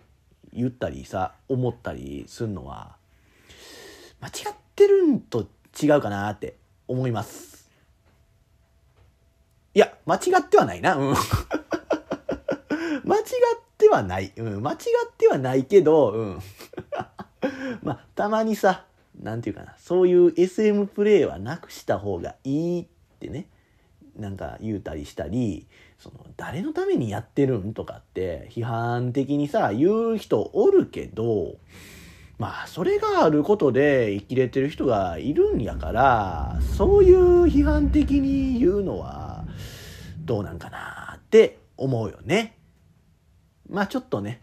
[0.54, 2.96] 言ったりさ、思ったりすんのは、
[4.22, 5.48] 間違ってるんと
[5.82, 6.56] 違うかなって
[6.91, 7.69] 思います。
[9.73, 10.95] いや、間違ってはないな。
[10.95, 11.15] うん。
[13.06, 13.23] 間違っ
[13.77, 14.34] てはない。
[14.36, 14.62] うん。
[14.62, 14.77] 間違っ
[15.17, 16.39] てはないけど、うん。
[17.82, 18.86] まあ、たまにさ、
[19.21, 22.86] なんていうかな、そういう SM プレイはなくした方がいいっ
[23.19, 23.47] てね、
[24.17, 31.56] なんか言うたりしたり、その、誰のためにやってるんとかって批判的にさ、言う人おるけど、
[32.41, 39.45] まあ、それがあることで生きれてる人がいるんやから、そういう批判的に言うのは、
[40.25, 42.58] どうなんかなって思うよね。
[43.69, 44.41] まあちょっとね、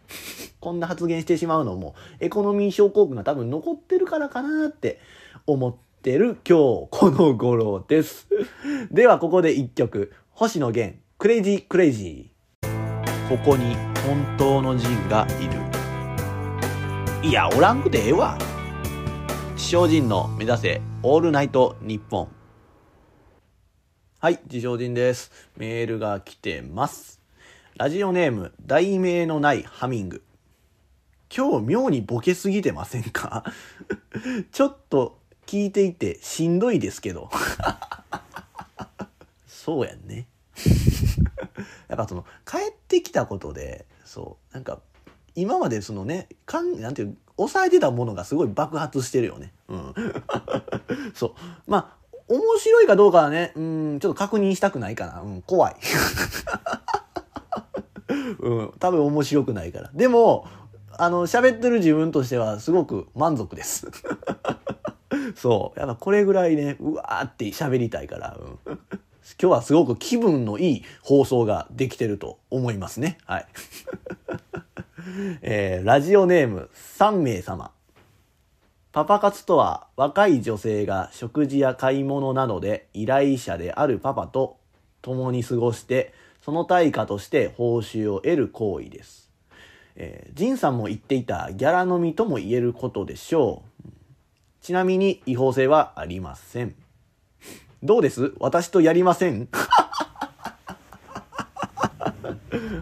[0.60, 5.00] こんな発言してしまうのも、エコノミー症候群が多分残ってるからかなって
[5.44, 8.28] 思ってる今日この頃です。
[8.92, 13.28] ではここで一曲、星野源、 Crazy Crazy。
[13.28, 13.74] ここに
[14.06, 15.67] 本当の人がいる。
[17.22, 18.38] いや、おらんくてええわ。
[19.56, 22.28] 自称仁の目指せオールナイトニッポン。
[24.20, 25.32] はい、地上人です。
[25.56, 27.20] メールが来てます。
[27.76, 30.22] ラジオネーム、題名のないハミング。
[31.36, 33.44] 今日妙にボケすぎてませんか？
[34.52, 37.30] ちょっと聞いていてしんどいですけど。
[39.46, 40.28] そうやんね。
[41.88, 44.80] やっぱその、帰ってきたことで、そう、なんか
[45.34, 49.52] 今までそのね、かん、なんていう、抑えてたものがすごい爆発してるよね。
[49.68, 49.94] うん。
[51.14, 51.30] そう。
[51.66, 55.22] まあ、面白いかどうかはね、うん、ちょっと確認したくないかな。
[55.22, 55.76] うん、怖い。
[58.40, 59.90] うん、多分面白くないから。
[59.94, 60.46] でも、
[61.00, 63.86] あの、喋ってる自分としてはすごく満足です。
[65.36, 65.78] そう。
[65.78, 68.78] やっぱこれぐらいね、うわーって喋りたいから、うん、今
[69.36, 73.18] 日はすごく気分のいい放送ができてると思いますね。
[73.26, 73.46] はい。
[75.42, 77.70] えーラジオネーム3名様。
[78.92, 84.56] パパ活とは若い女性が食事や買い物などで依頼者であるパパと
[85.02, 89.30] 共に過ごしてその対価として報酬を得る行為です。
[89.94, 93.88] えー、ジンさんも言っていたギャラ飲みとも言えることでしょう。
[94.62, 96.74] ちなみに違法性はありません。
[97.82, 98.32] どうです？
[98.40, 99.48] 私とやりません？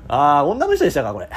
[0.08, 1.28] ああ、女の人でしたかこれ。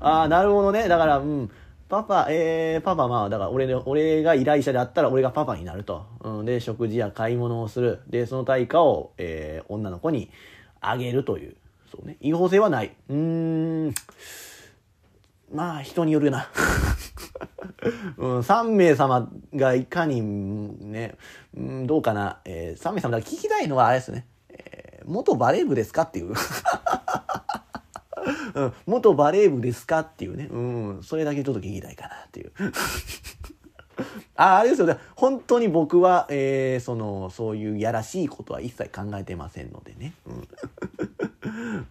[0.00, 0.88] ああ、なるほどね。
[0.88, 1.50] だから、うん。
[1.88, 6.06] パパ、えー、パパ、まあ、だから俺で、俺が依頼者であったら俺がパパになると。
[6.22, 6.44] うん。
[6.44, 8.00] で、食事や買い物をする。
[8.08, 10.30] で、その対価を、えー、女の子に
[10.80, 11.56] あげるという。
[11.90, 12.16] そうね。
[12.20, 12.94] 違法性はない。
[13.08, 13.16] うー
[13.88, 13.94] ん。
[15.50, 16.50] まあ、人によるな。
[18.18, 21.16] うん、3名様がいかに、ね、
[21.56, 22.40] うん、どうかな。
[22.44, 24.26] えー、3名様だから聞きたいのはあれですね。
[24.50, 26.34] えー元バレー部ですかっていう。
[28.54, 30.48] うん、元バレー部ですかっていうね。
[30.50, 30.58] う
[30.98, 32.52] ん、それだけちょっと聞きたいかなっていう。
[34.36, 34.96] あ、あれですよね。
[35.16, 40.14] 本当に僕は、えー、その、そういうやらしいことは一切考えてませんのでね。
[40.26, 40.48] うん。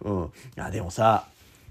[0.00, 0.26] うん。
[0.26, 1.26] いや、でもさ、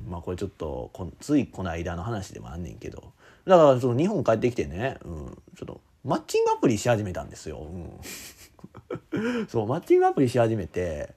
[0.07, 3.11] まあこれちょっとこ、ついこの間の話でもあんねんけど、
[3.45, 7.59] だからその日本帰ってきてね、うん、ちょっと、マッチングアプリし始めたんですよ。
[7.59, 9.47] うん。
[9.49, 11.15] そう、マッチングアプリし始めて、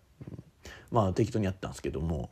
[0.91, 2.31] まあ適当にやったんですけども、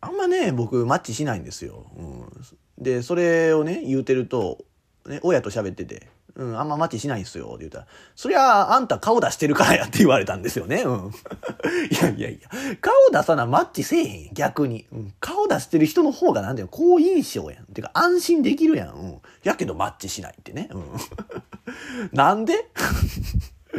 [0.00, 1.86] あんまね、僕マッチしないんですよ。
[1.96, 4.64] うん、で、それをね、言うてると、
[5.06, 10.82] ね、親と喋ってて、うん、あんまマッチしないんですよ、って言ったら、そりゃあんた顔出してるからやって言われたんですよね。
[10.82, 11.10] うん。
[11.90, 14.86] いやいやいや、顔出さなマッチせえへんやん逆に。
[14.92, 17.64] うん、顔出してる人の方がなんだよ、好印象やん。
[17.72, 18.94] てか安心できるやん。
[18.94, 19.20] うん。
[19.44, 20.68] やけどマッチしないってね。
[20.72, 20.84] うん。
[22.12, 22.68] なんで？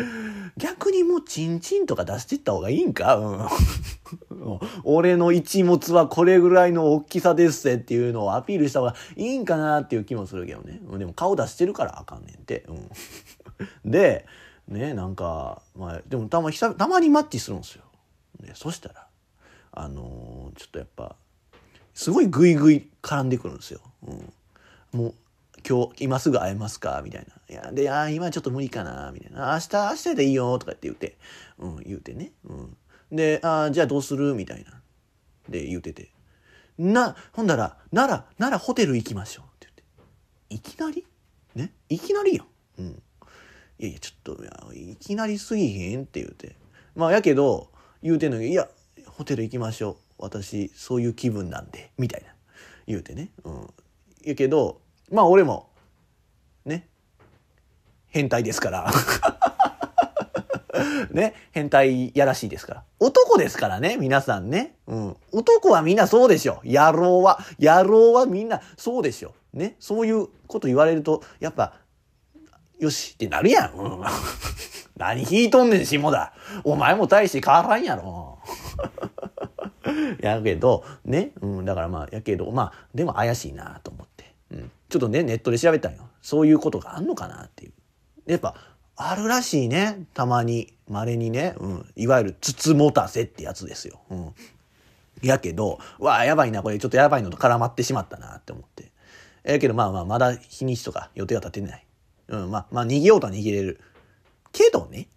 [0.58, 3.16] 逆にもうチンチンとか出していった方がいいんか？
[3.18, 4.60] うん。
[4.84, 10.80] 俺の一物はこれぐらいの大きさですぜっていうのをアピールした方がいいんかなっていう気もするけどね。
[10.98, 12.64] でも顔出してるからあかんねんて。
[12.68, 12.90] うん。
[13.92, 14.26] で、
[14.68, 17.84] ね、なんか、まあ、でもたま久たまにマッチするんですよ。
[18.42, 19.08] でそしたら、
[19.72, 21.16] あのーちょっとやっぱ、
[21.94, 23.80] すごいグイグイ絡んでくるんですよ。
[24.08, 24.34] うん。
[24.94, 25.14] もう、
[25.68, 27.02] 今日、今すぐ会えますか？
[27.04, 27.36] みたいな。
[27.50, 29.54] いや、で、あー今ちょっと無理かなみたいな。
[29.54, 31.18] 明日、明日でいいよとかって言って、
[31.60, 32.32] うん、言うてね。
[32.46, 32.78] うん。
[33.12, 34.34] で、あーじゃあどうする？
[34.34, 34.82] みたいな。
[35.50, 36.12] で、言うてて。
[36.78, 39.68] な、ほんだら、なら、ならホテル行きましょうって
[40.50, 40.70] 言って。
[40.70, 41.06] いきなり？
[41.56, 41.72] ね？
[41.90, 42.48] いきなりやん。
[42.80, 43.02] うん。
[43.80, 46.56] いやいや、ちょっと、いや、いきなりすぎへんって言うて。
[46.96, 48.68] まあ、やけど、言うてんのに、いや、
[49.06, 50.24] ホテル行きましょう。
[50.24, 52.34] 私、そういう気分なんで、みたいな。
[52.88, 53.30] 言うてね。
[53.44, 53.74] うん。
[54.24, 55.70] やけど、まあ、俺も、
[56.66, 56.88] ね、
[58.08, 58.92] 変態ですから。
[61.12, 62.84] ね、変態やらしいですから。
[63.00, 64.76] 男ですからね、皆さんね。
[64.88, 65.18] うん。
[65.32, 66.62] 男はみんなそうでしょ。
[66.64, 69.34] 野郎は、野郎はみんなそうでしょ。
[69.54, 69.76] ね。
[69.80, 71.74] そういうこと言われると、やっぱ、
[72.80, 73.74] よしってなるやん。
[73.74, 74.02] うん、
[74.98, 76.34] 何引いとんねん、下田。
[76.64, 78.40] お前も大して変わらんやろ。
[80.20, 81.32] やけど、ね。
[81.42, 84.17] うん、だからまあ、やけど、まあ、でも怪しいなと思って。
[84.52, 84.72] うん。
[84.90, 86.08] ちょっとね、ネットで調べたんよ。
[86.22, 87.74] そういうことがあんのかなっていう。
[88.26, 88.56] やっぱ、
[88.96, 90.06] あるらしいね。
[90.14, 91.56] たまに、稀にね。
[91.58, 91.86] うん。
[91.96, 94.02] いわゆる、つつもたせってやつですよ。
[94.10, 94.34] うん。
[95.22, 98.92] やけど、わあ、やばいな、これちょっとやばいのと絡まってしまったなって思って。
[99.44, 101.86] やけど、まあまあ、まだ日にちとか予定は立てない。
[102.30, 103.80] うん、まあ、まあ、逃げようとは逃げれる。
[104.52, 105.08] けどね。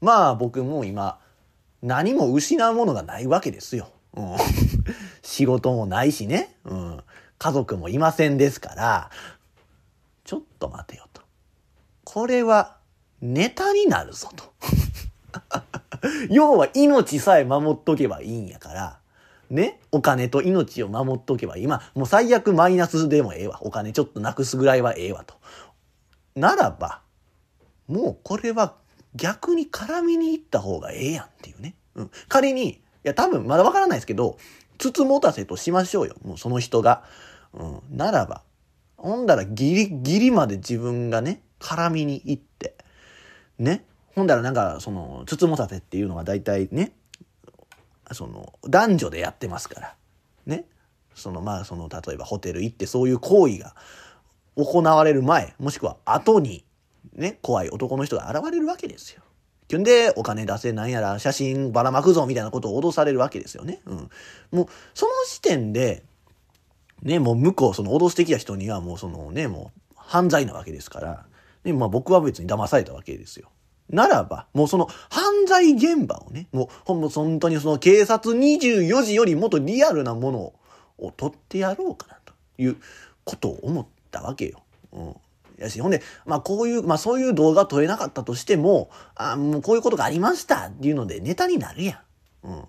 [0.00, 1.18] まあ、僕も今、
[1.82, 3.90] 何も失うものがないわけですよ。
[4.14, 4.36] うん。
[5.22, 6.56] 仕事もないしね。
[6.64, 7.02] うん。
[7.38, 9.10] 家族もいませんですから、
[10.24, 11.22] ちょっと待てよと。
[12.04, 12.76] これは、
[13.20, 14.52] ネタになるぞと。
[16.30, 18.98] 要は命さえ守っとけばいいんやから、
[19.50, 21.66] ね、お金と命を守っとけばいい。
[21.66, 23.58] まあ、もう最悪マイナスでもええわ。
[23.62, 25.34] お金ちょっとなくすぐらいはええわと。
[26.34, 27.02] ならば、
[27.86, 28.74] もうこれは
[29.14, 31.74] 逆に絡みに行った方がええやんっていうね。
[31.94, 32.10] うん。
[32.28, 34.38] 仮に、いや多分まだわからないですけど、
[34.78, 36.16] つつもたせとしましょうよ。
[36.24, 37.04] もうその人が。
[37.52, 37.96] うん。
[37.96, 38.42] ならば、
[38.96, 42.76] ほんだらギリギリまで自分がね、絡みに行って、
[43.58, 43.84] ね。
[44.14, 46.92] ほんだらなんか、その、つつもたせっていうのは大体ね、
[48.12, 49.94] その、男女でやってますから。
[50.46, 50.66] ね。
[51.14, 53.74] その、まあ、その、例えばホテル行ってそういう行為が
[54.56, 56.64] 行われる前、もしくは後に、
[57.14, 59.22] ね、怖い男の人が現れるわけですよ。
[59.68, 63.80] きゅんで、お金出せなんやら、写真ばらまくぞみたいなことを脅されるわけですよね。
[63.86, 64.10] うん。
[64.52, 66.02] もう、その時点で、
[67.02, 71.26] ね、もう向こう、その脅してきた人にはもうそのね、もう犯罪なわけですから、
[71.64, 73.50] ね、まあ僕は別に騙されたわけですよ。
[73.90, 80.38] ならば、もうその犯罪現場をね、もうほんも本当にその警察24時よりもっとリアルなもの
[80.98, 82.76] を取ってやろうかなという
[83.24, 84.62] ことを思ったわけよ。
[84.92, 85.14] うん。
[85.64, 92.02] やし、ほんで、まあこういう、まあそういう動画撮れなかったとしても、あもうこういうことがありましたっていうのでネタになるや
[92.44, 92.48] ん。
[92.48, 92.60] うん。
[92.60, 92.66] っ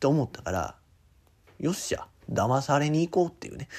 [0.00, 0.74] て思ったから、
[1.58, 3.68] よっしゃ、騙されに行こうっていうね。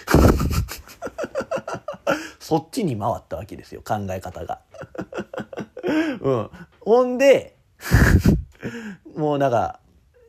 [2.39, 4.61] そっちに回ったわけですよ、考え方が。
[6.21, 6.49] うん。
[6.81, 7.55] ほんで、
[9.15, 9.79] もうなんか、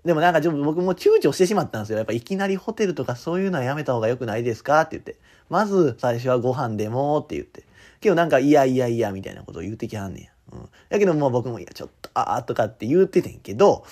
[0.05, 1.99] でもなんか僕も躊躇してしまったんですよ。
[1.99, 5.17] やっぱいきなりホテルとかそういうのはやめた方が良くないですかって言って。
[5.51, 7.65] まず最初はご飯でもって言って。
[8.01, 10.57] けどなんかいやいやいやみたいなことを言うてきはんねん。
[10.57, 10.69] うん。
[10.89, 13.85] やけどもう僕もいやちょっとああとかって言うててんけど、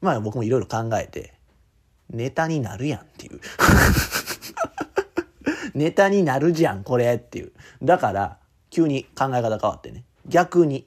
[0.00, 1.34] まあ僕もいろいろ考えて、
[2.10, 3.40] ネタになるやんっていう。
[5.74, 7.52] ネタになるじゃん、これっていう。
[7.82, 8.38] だから、
[8.70, 10.04] 急に考え方変わってね。
[10.26, 10.86] 逆に。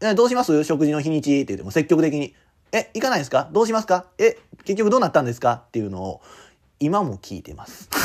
[0.00, 0.64] え、どうします？
[0.64, 2.34] 食事の日にちって言っても積極的に。
[2.72, 3.50] え、行かないですか？
[3.52, 4.06] どうしますか？
[4.18, 5.62] え、結局どうなったんですか？
[5.66, 6.22] っていうのを、
[6.80, 7.88] 今も聞いてます。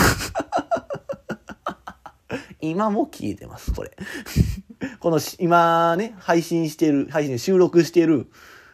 [2.60, 3.96] 今も聞いてます、これ。
[5.00, 8.30] この今ね、配信してる、配信収録してる、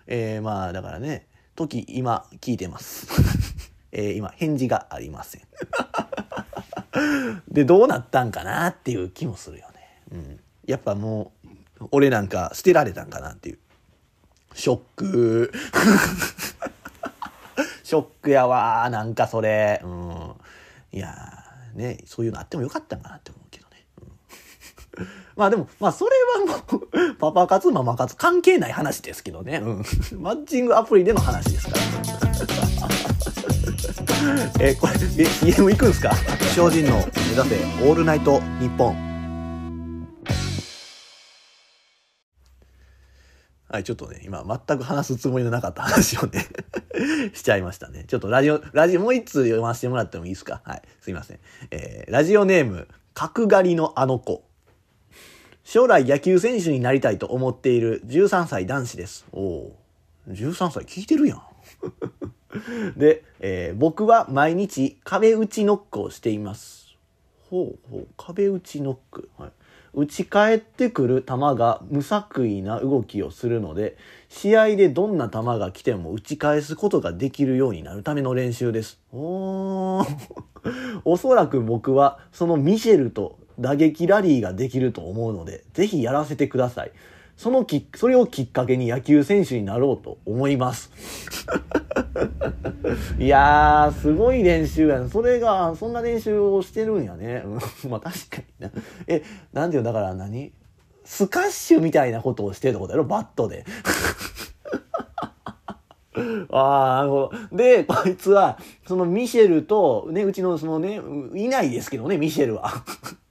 [0.08, 3.08] えー、まあだからね、時今聞いてます。
[3.92, 5.42] えー、今返事がありません。
[7.48, 8.70] で、どうなったんかな？
[8.70, 10.02] っていう気もするよね。
[10.12, 10.40] うん。
[10.66, 11.34] やっぱも
[11.82, 13.34] う、俺なんか捨てられたんかな？
[13.34, 13.60] っていう。
[14.54, 15.52] ショック。
[17.84, 19.82] ショックやわなんかそれ。
[19.84, 20.34] うん。
[20.92, 21.16] いや
[21.76, 23.86] ね、そういうのあってもよかったんかなって思うけどね。
[24.98, 26.12] うん、 まあでも、まあそれ
[26.46, 29.58] はもう、 パパ活、ママ活関係ない話ですけどね。
[29.58, 29.84] うん。
[30.22, 31.78] マッチングアプリでの話ですから。
[34.60, 36.16] え、これ、え、CM 行くんすか？
[36.56, 37.04] 精進の目
[37.36, 38.78] 指せオールナイトニッ
[43.74, 46.46] はい、ちょっとね、今全く話すつもりのなかった話をね
[47.34, 48.06] しちゃいましたね。
[48.08, 50.62] ちょっとラジオ、ラジオ、もう一通読ませてもらってもいいですか？
[50.64, 51.40] はい、すいません。
[51.72, 54.44] えー、ラジオネーム、角刈りのあの子。
[55.64, 59.26] 将来野球選手になりたいと思っている13歳男子です。
[59.32, 59.78] おお
[60.30, 61.42] 13歳聞いてるやん。
[62.96, 66.96] で、えー、僕は毎日壁打ちノックをしています。
[67.50, 69.32] ほうほう、壁打ちノック。
[69.36, 69.52] はい。
[69.94, 73.96] 打ち返ってくる球が無作為な動きをするので、
[74.28, 79.00] 試合でどんな球が来ても打ち返すことができるようになるための練習です。
[79.14, 80.04] お
[81.06, 86.92] おそらく僕はそのミシェルと打撃ラリーができると思うので、ぜひやらせてください。
[87.38, 90.92] そのき、それをきっかけに野球選手になろうと思います。
[93.20, 95.10] いやー、すごい練習やん。
[95.10, 97.44] それが、そんな練習をしてるんやね。
[97.90, 98.72] まあ確かにな。
[99.08, 100.54] え、なんていうだから何？
[101.06, 103.04] スカッシュみたいなことをしてるってことやろ？
[103.04, 103.66] バットで。
[106.52, 107.58] ああ、なるほど。
[107.58, 111.02] で、こいつは、そのミシェルと、ね、うちのそのね、
[111.34, 112.84] いないですけどね、ミシェルは。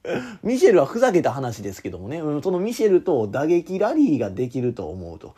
[0.43, 5.35] ミシェルはふざけた話ですけどもね、そのミシェルと打撃ラリーができると思うと。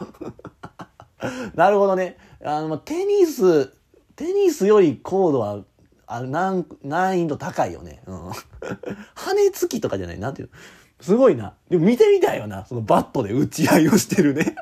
[1.55, 2.17] なるほどね。
[2.45, 3.73] あの、テニス、
[4.17, 5.61] テニスより高度は、
[6.07, 8.03] あ難、難易度高いよね。
[8.07, 8.31] うん。
[9.15, 10.55] 羽根つきとかじゃないなんていうの？
[11.01, 11.55] すごいな。
[11.69, 12.65] でも見てみたいよな。
[12.67, 14.55] そのバットで打ち合いをしてるね。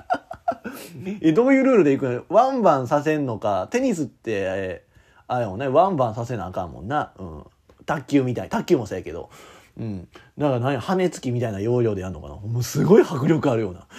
[1.21, 2.25] え、どういうルールでいくの？
[2.29, 3.69] ワンバンさせんのか？
[3.71, 4.85] テニスって、え
[5.27, 7.13] あれもね、ワンバンさせなあかんもんな。
[7.19, 7.45] うん。
[7.87, 8.49] 卓球みたい。
[8.49, 9.31] 卓球もそうやけど。
[9.79, 10.09] うん。
[10.39, 12.37] だから何羽根つきみたいな要領でやんのかな？
[12.37, 13.87] もうすごい迫力あるような。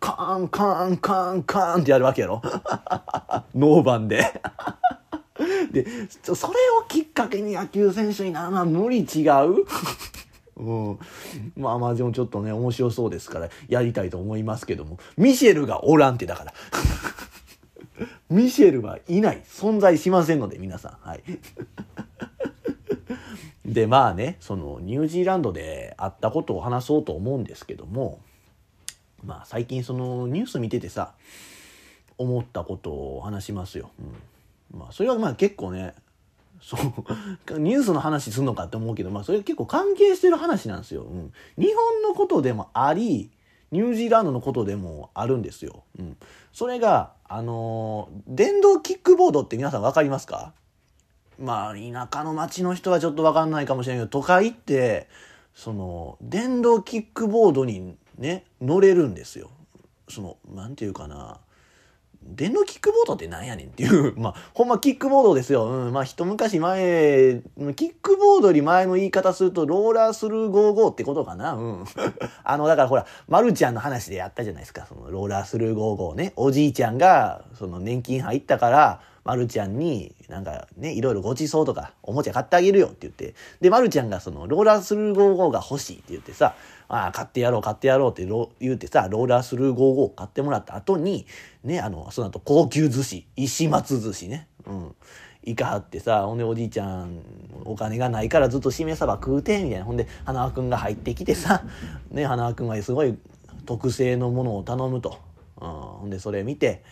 [0.00, 2.42] カーン、カーン、カーン、カーンってやるわけやろ？
[3.54, 4.40] ノーバンで
[5.72, 5.86] で、
[6.22, 9.64] それをきっかけに野球選手になるのは無理違う？
[10.56, 10.98] うん。
[11.56, 14.98] まあまあでもちょっとね、面白そうですからやりたいと思いますけども。
[15.16, 16.52] ミシェルがおらんってだから。
[18.28, 19.42] ミシェルはいない。
[19.46, 21.08] 存在しませんので、皆さん。
[21.08, 21.22] はい。
[23.64, 28.20] で、まあね、そのニュージーランドであったことを話そうと思うんですけども、
[29.24, 31.14] まあ最近そのニュース見ててさ、
[32.18, 33.90] 思ったことを話しますよ。
[34.72, 34.78] うん。
[34.78, 35.94] まあそれはまあ結構ね、
[36.60, 36.80] そう、
[37.58, 41.02] ニュースの話すんのかって思うけど、まあそれ結構関係してる話なんですよ。
[41.02, 41.32] うん。
[41.56, 43.30] 日本のことでもあり、
[43.70, 45.84] ニュージーランドのことでもあるんですよ。
[45.98, 46.16] うん。
[46.52, 50.52] それが、あのー、電動キックボードって皆さん分かりますか？
[51.38, 55.08] まあ田舎の町の人はちょっと分かんないかもしれないけど都会って
[55.54, 59.50] その電動キックボードにね乗れるんですよ。
[60.08, 61.40] そのなんていうかな
[62.24, 64.14] 電動キックボードってなんやねんっていう。
[64.18, 65.66] まあ、ほんまキックボードですよ。
[65.66, 65.92] うん。
[65.92, 67.42] まあ、一昔前、
[67.76, 71.54] キックボードより前の言い方すると、ローラースルー55ってことかな。
[71.54, 71.84] うん。
[72.44, 74.86] あの、だからほら、まるちゃんの話でやったじゃないですか。
[74.86, 76.32] その、ローラースルー55ね。
[76.36, 86.54] おじいちゃんが、その、年金入ったから、まるちゃんに、なんかね、いろいろごちそうとか、おもちゃ買ってあげるよって言って、で、まるちゃんがその、ローラースルー55が欲しいって言ってさ、
[86.88, 88.26] ああ、買ってやろう、買ってやろうって
[88.60, 91.26] 言ってさ、ローラースルー55買ってもらった後に、
[91.64, 94.94] ね、あの、その後、高級寿司、石松寿司ね、うん。
[95.44, 97.20] いかはってさ、ほんでおじいちゃん、
[97.64, 99.84] お金がないからずっとしめ鯖食うて、みたいな。
[99.84, 101.64] ほんで、花輪くんが入ってきてさ、
[102.10, 103.16] ね、花輪くんがすごい
[103.66, 105.18] 特製のものを頼むと。
[105.60, 106.84] うん、ほんで、それ見て、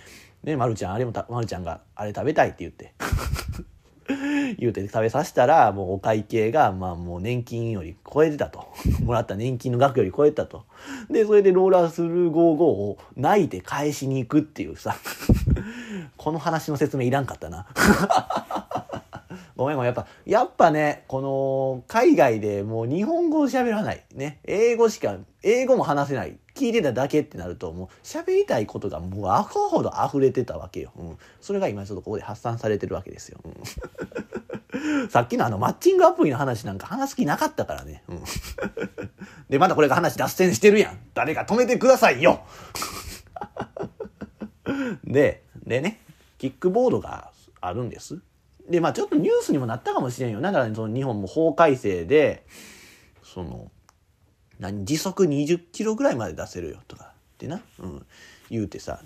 [0.42, 2.94] ね、まるちゃん、あれもた、まるちゃんが、あれ食べたいって言って。
[4.58, 8.66] 言うて食べさせたら、もうお会計が、まあもう年金より超えてたと。
[9.04, 10.64] もらった年金の額より超えてたと。
[11.10, 14.96] で、それでローラースルー55を泣いて返しに行くっていうさ。
[16.16, 17.66] この話の説明いらんかったな。
[19.56, 19.92] ごめんごめん。
[19.92, 24.02] やっぱ、やっぱね、この、海外でもう日本語を喋らない。
[24.14, 24.40] ね。
[24.44, 26.38] 英語しか、英語も話せない。
[26.60, 30.92] 聞いてただけってなると、もう喋りたいことがもうアホほど溢れてたわけよ。
[30.98, 31.18] うん。
[31.40, 33.40] それが今ちょっとここで発散されてるわけですよ。
[33.42, 38.02] うん、 さっきのあのマッチングアプリの話なんか話す気なかったからね。
[38.08, 38.22] うん。
[39.48, 40.98] で、まだこれが話脱線してるやん。
[41.14, 42.42] 誰か止めてくださいよ
[45.04, 46.00] で、でね、
[46.36, 47.30] キックボードが
[47.62, 48.20] あるんです。
[48.68, 50.40] で、まあちょっとニュースにもなったかもしれんよ。
[50.42, 52.44] だから、ね、その日本も法改正で、
[53.22, 53.70] その、
[54.60, 57.08] 何時速20キロぐらいまで出せるよとかっ
[57.38, 58.06] てな、うん、
[58.50, 59.00] 言うてさ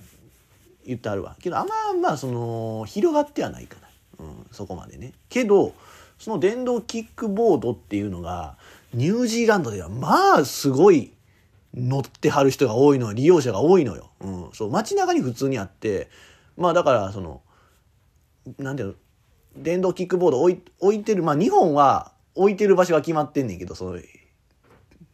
[0.85, 1.37] 言ってあるわ。
[1.41, 3.77] けどあんままあその広がってはないか
[4.19, 5.13] な、うん、そこまでね。
[5.31, 5.73] けど
[6.19, 8.57] その電動キックボードっていうのが
[8.93, 11.13] ニュージーランドではまあすごい
[11.73, 16.09] 乗ってはる人が多いの利用者が多いのよ、うん、そう街中に普通にあって
[16.57, 17.43] まあだからその
[18.59, 18.95] なんていうの
[19.57, 24.01] 電動キックボード置い置いてるまあ日本は置いてる場所が決まってんねんけどその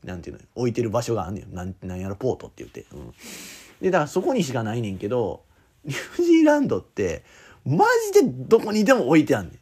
[0.04, 1.54] なんていうの置いてる場所があんねん。
[1.54, 3.14] なんなんやろポートって言って、うん、
[3.80, 5.42] でだからそこにしかないねんけど
[5.84, 7.24] ニュージーランドって
[7.64, 9.58] マジでどこにでも置いてあんね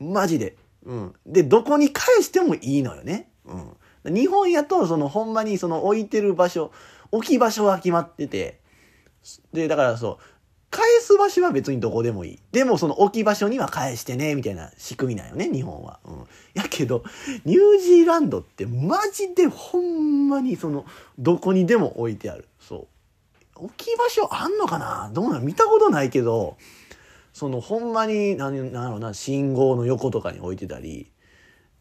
[0.00, 0.12] ん。
[0.12, 3.30] マジで、うん、でどこに返してもいいのよね、
[4.04, 6.72] うん、日本やとそのほんまにその置いてる場所
[7.10, 8.60] 置き場所が決まってて。
[9.52, 10.24] でだからそう
[10.70, 12.38] 返す場所は別にどこでもいい。
[12.52, 15.98] でもその置き場所には返してね、みたいな仕組みなんよね、日本は。
[16.04, 16.26] うん。
[16.54, 17.02] やけど、
[17.44, 20.86] ニュージーランドってマジでほんまにその、
[21.18, 22.46] どこにでも置いてある。
[22.60, 22.86] そ
[23.56, 23.64] う。
[23.64, 25.10] 置き場所あんのかな？
[25.12, 26.56] どうなの見たことないけど、
[27.32, 31.10] そのほんまに、なんなんだろうな、信号の横とかに置いてたり、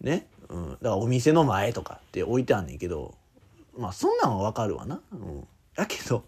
[0.01, 0.27] ね？
[0.49, 0.69] うん。
[0.71, 3.13] だからお店の前とかって置いてあんねんけど、
[3.77, 4.99] まあそんなんはわかるわな。
[5.13, 5.47] うん。
[5.79, 6.25] だけど、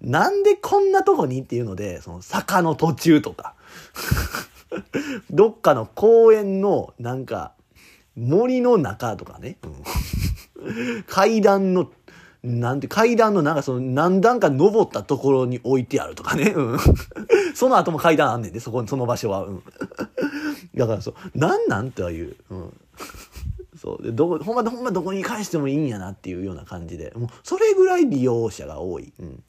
[0.00, 3.54] なんでこんなとこにっていうので、その坂の途中とか、
[5.30, 7.52] どっかの公園のなんか
[8.16, 9.58] 森の中とかね、
[11.06, 11.90] 階段の、
[12.42, 16.54] なんて階段のなんかその何段か登ったところに置いてあるとかね、
[17.54, 19.44] その後も階段あんねんで、そこに、その場所は。
[19.44, 19.62] うん、
[20.74, 22.34] だからそう、なんなんとはいう。
[22.48, 22.80] うん
[23.76, 29.12] そうでどこほんまほんまどこに返してもいいんやなっていうような感じでもうそれぐらい利用者が多い。
[29.18, 29.42] うん、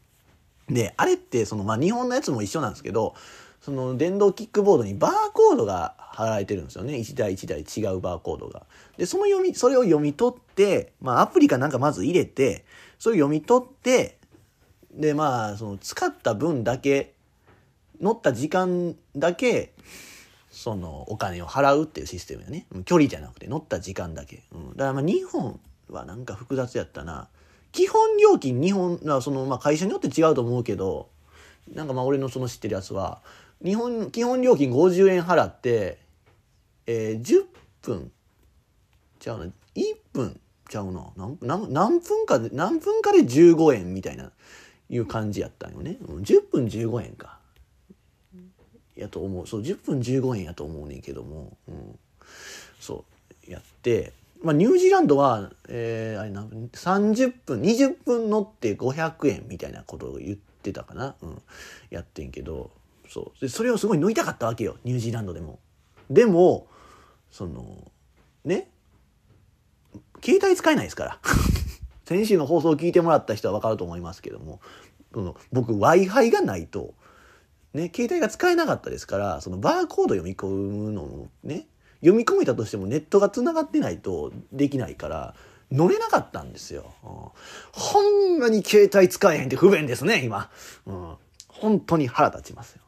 [0.70, 3.16] であれってその、まあ、日本のやつも一緒なんですけど
[3.62, 8.66] その電動キックボードにバーコードが貼られてるんですよね1台1台違うバーコードが。
[8.98, 12.66] でその読みそれを読み取って、まあ、アプリかなんかまず入れて
[13.00, 14.18] それを読み取って
[14.94, 17.14] でまあその使った分だけ
[18.02, 19.74] 乗った時間だけ
[20.58, 22.66] そのお金を払うっていうシステムやね。
[22.86, 24.42] 距離じゃなくて乗った時間だけ。
[24.52, 27.30] うん、だからまあ日本はなんか複雑やったな。
[27.72, 31.10] 基本料金日本、そのまあ会社によって違うと思うけど、
[31.72, 33.22] なんかまあ俺のその知ってるやつは、
[33.64, 36.00] 日本、基本料金50円払って、
[36.88, 37.46] えー、10
[37.84, 38.12] 分
[39.20, 39.52] ちゃうな、1
[40.12, 41.12] 分ちゃうな。
[41.42, 44.32] 何何分かで、何分かで15円みたいな、
[44.90, 45.98] いう感じやったんよね。
[46.02, 47.38] 10分15円か。
[48.98, 49.48] やと思う。
[49.48, 52.00] そう10分15円やと思うねんけども、うん、
[52.80, 53.06] そ
[53.48, 53.52] う。
[53.52, 54.14] やって。
[54.44, 61.42] まあ、ニュージーランドは、えー、あれな30分20分乗って500円みたいなことを言ってたかな、うん、
[61.90, 62.72] やってんけど。
[63.10, 63.42] そう。
[63.42, 64.78] でそれをすごい乗りたかったわけよ。
[64.84, 65.60] ニュージーランドでも。
[66.10, 66.68] でも
[67.32, 67.92] その
[68.44, 68.70] ね。
[70.24, 71.20] 携帯使えないですから。
[72.06, 74.60] 先週の放送を聞いてもらった人は分かると思いますけども。
[75.14, 76.94] その僕 w i f i がないと
[77.78, 81.68] ね、携帯が使えなかったですから、そのバーコード読み込むのもね、
[82.00, 85.36] 読み込めたとしてもネットが繋がってないとできないから、
[85.72, 86.94] 乗れなかったんですよ。
[87.04, 87.10] うん、
[87.72, 90.50] ほんまに携帯使えへんって不便ですね、今。
[90.86, 91.16] うん、
[91.48, 92.82] 本当に腹立ちますよ。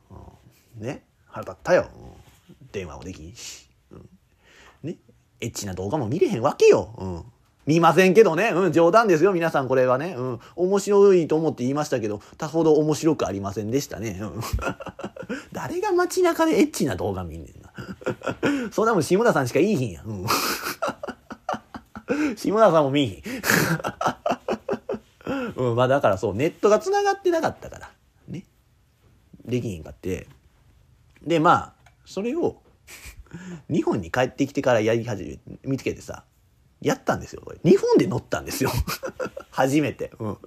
[0.79, 1.89] うん、ね腹立ったよ。
[1.95, 3.69] うん、電話もできんし。
[3.91, 4.09] うん、
[4.83, 4.97] ね
[5.39, 6.95] エッチな動画も見れへんわけよ。
[6.97, 7.23] うん
[7.69, 8.49] 見ませんけどね。
[8.49, 9.31] うん、冗談ですよ。
[9.31, 10.15] 皆さんこれはね。
[10.17, 10.39] うん。
[10.55, 14.17] 面白いと思って言いましたけど、他ほど面白くありませんでしたね。
[14.19, 14.41] うん。
[15.53, 17.71] 誰が街中でエッチな動画見んねんな。
[18.73, 20.01] そんなもん下田さんしかいいひんや。
[20.03, 20.25] うん。
[22.35, 23.21] 下田さんも見いひん。
[25.55, 27.91] うん、まあだからそう、ネットが繋がってなかったから。
[28.27, 28.45] ね。
[29.45, 30.25] できひんかって。
[31.21, 31.71] で、まあ、
[32.03, 32.63] それを、
[33.69, 36.23] 日本に帰ってきてからやり始め、見つけてさ、
[36.81, 37.43] やったんですよ。
[37.63, 38.71] 日本で乗ったんですよ。
[39.51, 40.11] 初めて。
[40.19, 40.37] うん。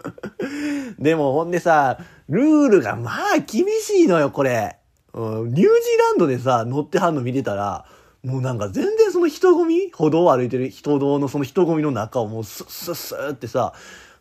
[0.99, 4.79] でもほんでさ、ルールがまあ厳しいのよ、これ。
[5.13, 7.85] うん、ニュージーランドでさ、乗ってはんの見てたら、
[8.25, 13.75] もうなんか全然その人混み歩道を歩いてる人道のその人混みの中をもうスッスッスッってさ、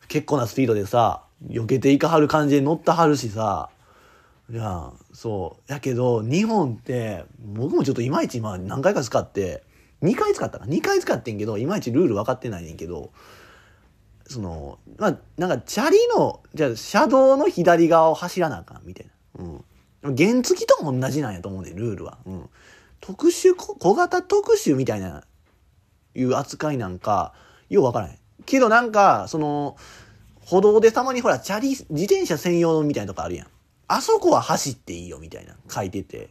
[0.08, 3.70] 結構なスピードでさ、避けていかはる感じで乗ったはるしさ、
[4.52, 5.72] いや、そう。
[5.72, 9.64] やけど、日本って、僕もちょっといまいち今何回か使って、
[10.02, 13.12] 2回使ったか2回使ってんけどいまいちルール分かってないねんけど
[14.28, 19.46] そのまあなんかチャリのじゃあ車道の左側を走らなあかんみたいな、
[20.04, 22.50] うん、原付とも同じなんやと思うねルールは、うん、
[23.00, 25.24] 特殊小型特殊みたいな
[26.16, 27.34] いう扱いなんか
[27.70, 28.18] よう分からへん。
[28.46, 29.78] けどなんかその
[30.42, 33.48] 歩道でたまにほらチャリ自転車専用みたいなとこあるやん。
[33.88, 35.56] あそこは走っていいよみたいな。
[35.70, 36.30] 書いてて。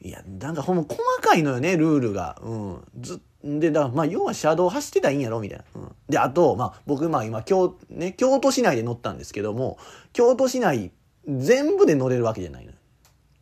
[0.00, 2.40] いや、なんかほんま細かいのよね、ルールが。
[2.42, 2.84] うん。
[3.00, 5.64] ずで、だからまあ、要は車道走ってたらいいんやろみたいな。
[5.74, 5.92] うん。
[6.08, 9.78] で、あと、まあ、僕、まあ今、京、ね、京都市内で乗ったんですけども、
[10.12, 10.92] 京都市内
[11.26, 12.72] 全部で乗れるわけじゃないの。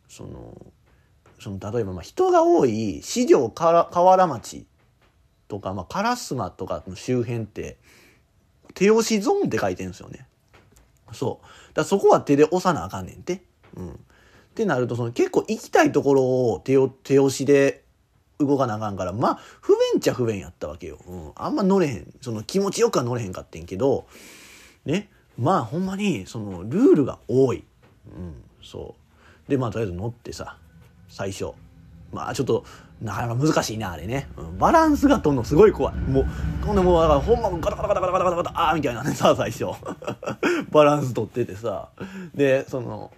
[0.07, 0.55] その、
[1.39, 4.65] その、例えば、まあ、人が多い四条河原町
[5.47, 7.77] とか、まあ、烏丸とかの周辺って、
[8.73, 10.27] 手押しゾーンって書いてるんですよね。
[11.13, 11.73] そう。
[11.73, 13.41] だそこは手で押さなあかんねんて。
[13.75, 13.99] うん。
[14.57, 17.83] ってなると、その結構行きたいところを手を、手押しで
[18.39, 20.97] 動かなあかんから、まあ、不便っちゃ不便やったわけよ。
[21.07, 21.31] うん。
[21.35, 22.13] あんま乗れへん。
[22.21, 24.07] その気持ちよくは乗れへんかってんけど、
[24.83, 25.09] ね。
[25.37, 27.63] まあ、ほんまに、その、ルールが多い。
[28.07, 28.33] うん、
[28.63, 28.95] そ
[29.47, 29.51] う。
[29.51, 30.57] で、まあ、とりあえず乗ってさ、
[31.07, 31.51] 最初。
[32.11, 32.65] まあ、ちょっと、
[32.99, 34.27] なかなか難しいな、あれね。
[34.37, 35.95] うん、バランスがとんのすごい怖い。
[35.95, 36.25] もう、
[36.65, 39.65] こんなもう、だからほんまガタガタガタガタガタガタガタ、あーみたいなね、さ、最初。
[40.71, 41.89] バランス取っててさ。
[42.33, 43.11] で、その、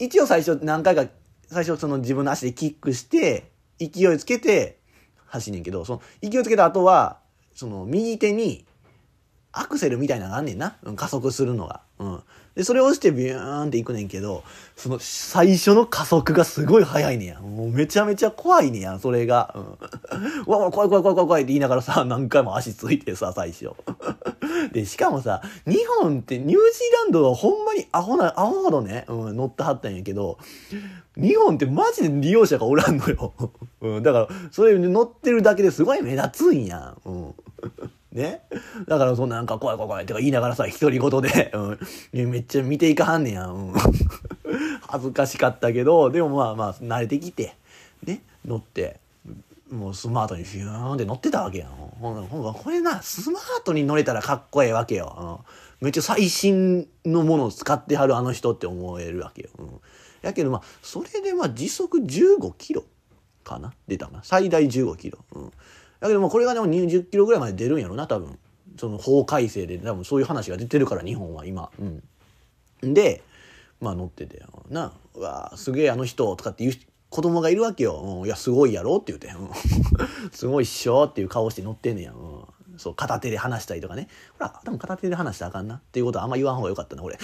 [0.00, 1.06] 一応最初何回か、
[1.46, 4.80] 最初その自分の足でキックして、勢いつけて
[5.26, 7.20] 走んねんけど、その勢いつけた後は、
[7.54, 8.66] その右手に
[9.52, 10.76] アクセルみたいなのがあんねんな。
[10.96, 11.82] 加速するのが。
[11.98, 12.22] うん。
[12.60, 14.44] で、それを押してビューンっていくねんけど、
[14.76, 17.40] その最初の加速がすごい速いねや。
[17.40, 19.56] もうめちゃめちゃ怖いねや、それが。
[19.56, 19.60] う
[20.50, 20.52] ん。
[20.52, 23.70] わ、怖い怖い怖い怖い怖いって言いながらさ、何回も足ついてさ、最初。
[24.74, 26.58] で、しかもさ、日本ってニュージー
[26.96, 30.36] ランドはほんまにアホな、アホほどね、うん、乗ってはったんやけど、
[31.16, 33.32] 日本ってマジで利用者がおらんのよ。
[33.80, 36.94] うん、だから、それ乗ってるだけですごい目立つんや。
[37.06, 37.34] うん。
[38.12, 38.42] ね
[38.86, 41.52] だからそんななんか怖い怖い怖いとか言いながらさ、独り言で、
[42.12, 43.46] うん、めっちゃ見ていかはんねや。
[43.46, 43.72] うん。
[44.88, 47.54] 恥ずかしかったけど、でもまあまあ、慣れてきて、
[48.04, 48.98] ね、乗って、
[49.70, 51.70] もうスマートにフィューンって乗ってたわけやん。
[51.70, 55.42] ほんこれな、スマートに乗れたらかっこええわけよ。
[55.80, 59.50] うん、めっちゃ最新のものを使ってはるあの人って思えるわけよ。
[59.58, 59.80] うん、
[60.22, 62.82] やけどまあ、それでまあ時速15キロ
[63.44, 63.72] かな？
[63.86, 64.24] 出たかな？
[64.24, 65.18] 最大15キロ。
[65.32, 65.52] うん
[66.00, 68.38] だけどもこれがでも20キロぐらいまで出るんやろな多分。
[68.78, 71.70] その法改正で多分そういう話が出てるから日本は今。
[71.78, 72.94] うん。
[72.94, 73.22] で
[73.80, 74.92] まあ乗ってて「な。
[75.14, 76.76] うわすげえあの人」とかって言う
[77.10, 79.28] 子供がいるわけよ「、いやすごいやろ」って言うて「、
[80.32, 84.08] すごいっしょ」っていう顔して乗ってんねや、うん、そう片手で話したりとかね。
[84.38, 85.74] ほら多分片手で話したらあかんな。
[85.74, 87.18] っていうことはあんま言わん方がよかったな俺。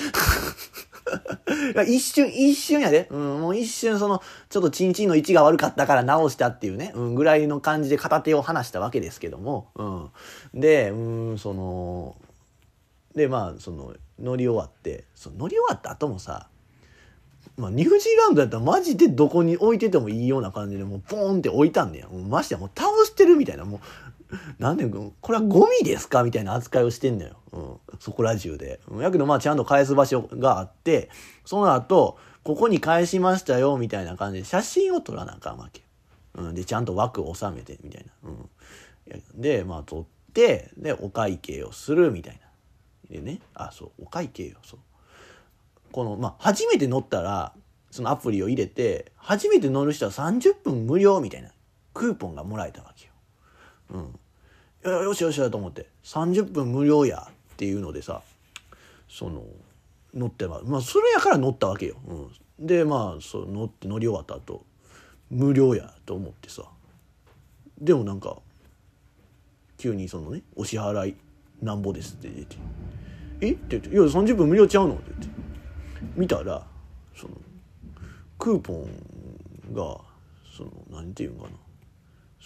[1.86, 3.08] 一瞬、一瞬やで。
[3.10, 10.60] うん、もう一瞬その、ちょっとチンチンの位置が悪かったから直したっていうね、うん、ぐらいの感じで片手を離したわけですけども、うん。
[10.60, 10.96] で、う
[11.34, 12.16] ん、その、
[13.14, 16.48] で、まあ、その、乗り終わって、その乗り終わった後もさ、
[17.56, 22.08] まあ、ニュージーランドやったらマジでどこに置いててもいいような感じでもうポーンって置いたんだよ。
[22.10, 23.80] もうましてやもう倒してるみたいな、もう
[24.58, 26.22] なんで、これはゴミですか？
[26.24, 27.36] みたいな扱いをしてんのよ。
[27.52, 27.80] うん。
[28.00, 28.80] そこら中で。
[29.00, 31.10] やけど、まあ、ちゃんと返す場所があって、
[31.44, 35.82] その後、ここに返しましたよ、みたいな感じで写真を撮らなあかんわけ。
[36.34, 36.54] うん。
[36.54, 38.30] で、ちゃんと枠を収めて、みたいな。
[38.30, 39.40] うん。
[39.40, 42.40] で、まあ、撮って、で、お会計をする、みたいな。
[43.16, 44.80] でね、あ、そう、お会計よ、そう。
[45.92, 47.52] この、まあ、初めて乗ったら、
[47.92, 51.50] そのアプリを入れて、初めて乗る人は30分無料みたいな
[51.94, 52.95] クーポンがもらえたわけ。
[53.90, 54.92] うん。
[55.04, 58.22] よしよしよと思って、30分無料やっていうのでさ、
[59.08, 59.44] その、
[60.16, 64.64] 乗ってままあそれやから乗ったわけよ、うん、でまあそ乗って乗り終わった後
[65.30, 66.62] 無料やと思ってさ。
[67.78, 68.38] でもなんか
[69.76, 71.14] 急にそのねお支払い
[71.60, 72.56] なんぼですって出て
[73.42, 73.50] 「え？
[73.50, 75.36] っ?」て言って「いや30分無料ちゃうの?」って言って。
[76.14, 76.66] 見たら
[77.14, 77.34] その
[78.38, 80.00] クーポンが
[80.56, 81.50] その何て言うんかな。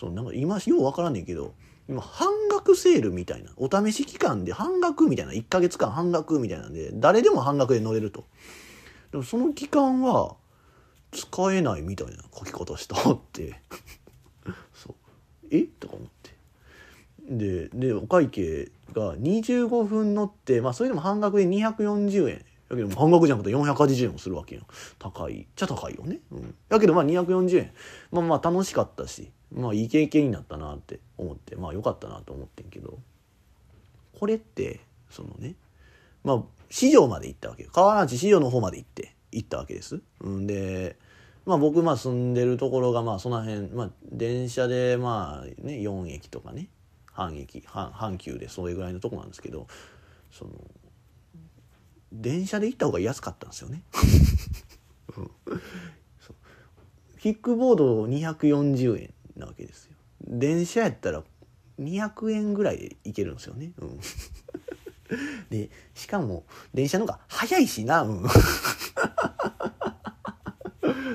[0.00, 1.52] そのなんか今よう分からんねんけど
[1.86, 8.24] 今半額セールみたいなお試し期間で半額みたいな1ヶ月間半額みたいなんで誰でも半額で乗れると。
[9.12, 10.36] でもその期間は
[11.10, 13.60] 使えないみたいな書き方したって。
[14.72, 14.94] そう。
[15.50, 15.64] え？
[15.64, 16.30] とか思って。
[17.22, 22.44] ででお会計が25分乗ってまあそれでも半額で240円。
[22.70, 24.64] やけど半額じゃなくて480円もするわけやん
[24.98, 25.42] 高い。
[25.42, 26.20] っちゃ高いよね。
[26.30, 26.54] うん。
[26.70, 27.72] やけどまあ240円。
[28.12, 29.30] まあまあ楽しかったし。
[29.52, 32.98] まあいい経験になったなって思ってまあよかったなと思ってんけど
[34.18, 34.80] これって
[35.10, 35.54] そのね
[36.24, 40.00] まあ市場まで行ったわけよ川町市場の方まで行って行ったわけです。
[40.20, 40.96] うんで
[41.46, 46.68] まあ僕まあ住んでるところがまあその辺まあ電車でまあね4駅とかね
[47.06, 49.66] 半駅半半急でそれぐらいのとこなんですけど
[50.30, 50.52] その
[52.12, 53.82] 電車で行った方が安かったんですよね。
[57.20, 59.92] キックボード240円なわけですよ。
[60.26, 61.22] 電車やったら
[61.80, 63.72] 200円ぐらいで行けるんですよね。
[63.78, 63.98] うん、
[65.50, 68.02] でしかも電車の方が早いしな。
[68.02, 68.24] うん。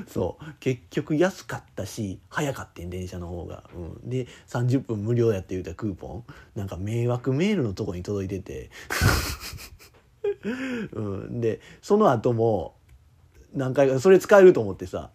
[0.08, 0.44] そう。
[0.60, 6.24] 結局安かったし早かったん電車の方が、うん、で30分無料やって言うたクーポン。
[6.56, 8.70] なんか迷惑メールのとこに届いてて。
[10.94, 12.76] うん、でその後も
[13.54, 15.12] 何回かそれ使えると思ってさ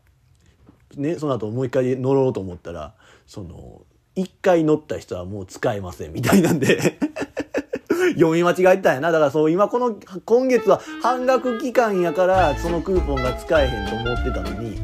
[0.96, 2.94] ねその後もう一回乗ろうと思ったら
[3.30, 3.82] その
[4.16, 6.98] 一回乗った人はもう使えませんみたいなんで。
[8.18, 9.12] 読み間違えたんやな。
[9.12, 14.76] だからそう今この今月は半額期間やからそのクーポンが使えへんと思ってたのに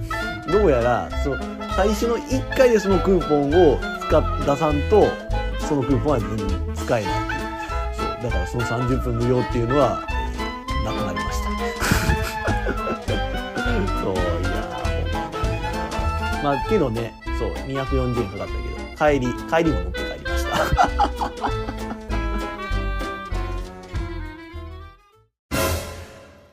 [0.46, 1.34] どうやらそ
[1.74, 5.08] 最初の1回でそのクーポンを使っ出さんと
[5.66, 7.12] そのクーポンは全然使えない
[7.96, 10.04] そうだからその30分無料っていうのは
[10.84, 11.50] なくなりました。
[14.04, 20.56] そういやほんままあけどねそう240円かかったけど帰り帰りも乗って帰りました。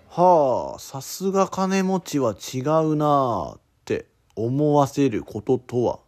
[0.09, 4.05] はあさすが金持ちは違うなあって
[4.35, 5.99] 思わせることとは？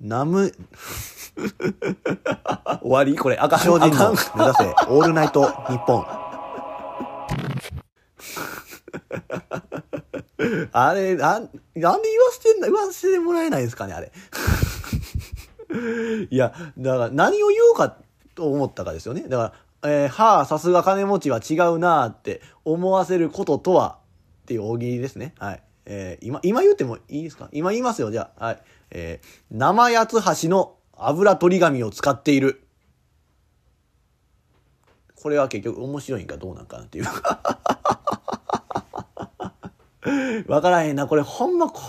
[0.00, 0.52] ナム
[2.82, 3.16] 終わり？
[3.16, 4.04] これ赤精進の目指せ。
[4.88, 6.04] オールナイト日本
[10.72, 12.00] あれ、なん、なんで言わ
[12.32, 14.10] せてんだ、言わせてもらえないですかね、あれ。
[16.30, 17.96] いや、だから何を言おうか
[18.34, 19.22] と思ったかですよね。
[19.28, 23.98] だから、えー、はあ、さすが金持ちは違うなって思わせることとは、
[24.42, 25.34] っていう大喜利ですね。
[25.38, 25.62] はい。
[25.86, 27.48] えー、今、今言ってもいいですか？
[27.52, 28.46] 今言いますよ、じゃあ。
[28.46, 28.62] はい。
[28.90, 32.62] えー、生八つ橋の油取り紙を使っている。
[35.22, 37.04] これは結局面白いんかどうなんかなっていう。
[40.48, 41.06] わからへんな。
[41.06, 41.80] これほんまこ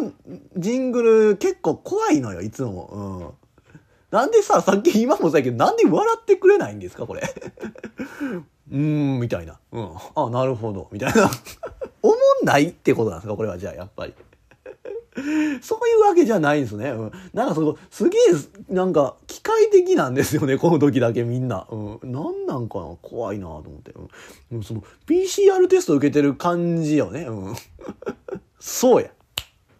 [0.00, 0.12] の
[0.56, 3.36] ジングル結構怖いのよ、いつも。
[4.10, 4.16] うん。
[4.16, 7.22] なんでさ、さっき今もさけど、なんで笑ってくれないんですか、これ。
[8.70, 9.58] うーん、みたいな。
[9.72, 9.90] うん。
[10.14, 10.88] あ、なるほど。
[10.92, 11.30] みたいな。
[12.02, 14.14] おもんないってことなんですか、これはじゃあ、やっぱり。
[15.62, 16.90] そういうわけじゃないんですね。
[16.90, 17.12] うん。
[17.32, 21.66] なんかそこ、すげえ、なんか、機械的なんですよね、 この時だけみんな。
[21.70, 21.98] うん。
[22.02, 23.94] なんなんかな怖いなと思って。
[24.52, 24.62] うん。
[24.62, 27.22] その、PCR テスト受けてる感じよね。
[27.22, 27.54] うん。
[28.60, 29.10] そうや。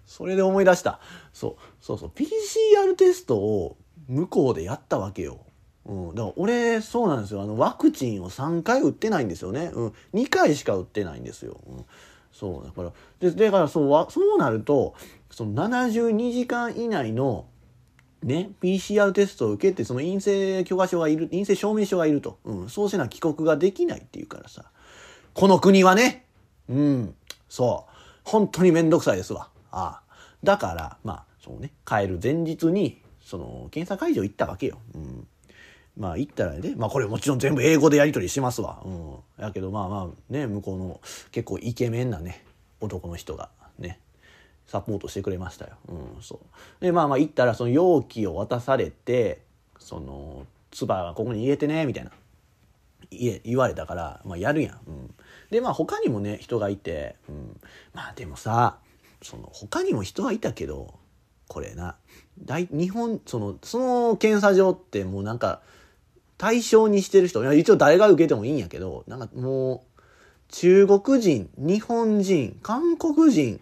[0.07, 1.01] それで思い出した。
[1.33, 2.11] そう、そうそう。
[2.15, 3.77] PCR テストを
[4.09, 5.41] 向こうでやったわけよ。
[5.85, 6.15] うん。
[6.15, 7.43] だから俺、そうなんですよ。
[7.43, 9.71] あの、ワクチンを3回打ってないんですよね。
[9.75, 9.93] うん。
[10.15, 11.61] 2回しか打ってないんですよ。
[11.67, 11.85] うん。
[12.33, 12.65] そう。
[12.65, 14.95] だから、で、だからそう、そうなると、
[15.31, 17.47] その72時間以内の
[18.23, 22.39] ね、PCR テストを受けて、その陰性許可証がいる、陰性証明書がいると。
[22.45, 24.65] うん、そうせな帰国ができないっていうからさ。
[25.35, 26.27] この国はね、
[26.69, 27.15] うん、
[27.49, 27.93] そう。
[28.25, 29.49] 本当にめんどくさいですわ。
[29.71, 30.15] ああ。
[30.43, 34.79] だから、まあ、そうね、帰る前日に、その、検査会場行ったわけよ。
[34.95, 35.29] うん。
[35.97, 38.83] まあ行ったらね、まあこれもちろん全部英語でやり取りしますわ。
[38.85, 39.17] うん。
[39.43, 41.01] やけどまあまあね、向こうの
[41.33, 42.45] 結構イケメンなね、
[42.81, 43.99] 男の人がね、
[44.67, 45.73] サポートしてくれましたよ。
[45.89, 46.41] うん、そ
[46.81, 46.85] う。
[46.85, 49.43] で、まあまあ行ったらその容器を渡されて、
[49.79, 52.11] その、唾がここに入れてね、みたいな。
[53.11, 54.81] 言言われたから、まあやるやん。
[54.87, 55.15] うん。
[55.51, 57.61] で、まあ他にもね、人がいて、うん。
[57.95, 58.79] まあでもさ、
[59.23, 60.95] その他にも人はいたけど、
[61.49, 61.97] これな、
[62.45, 65.63] 大、日本、その、その検査場ってもうなんか、
[66.39, 70.01] 対象にしてる人、一応誰が受けてもいいんやけど、なんかもう、
[70.49, 73.61] 中国人、日本人、韓国人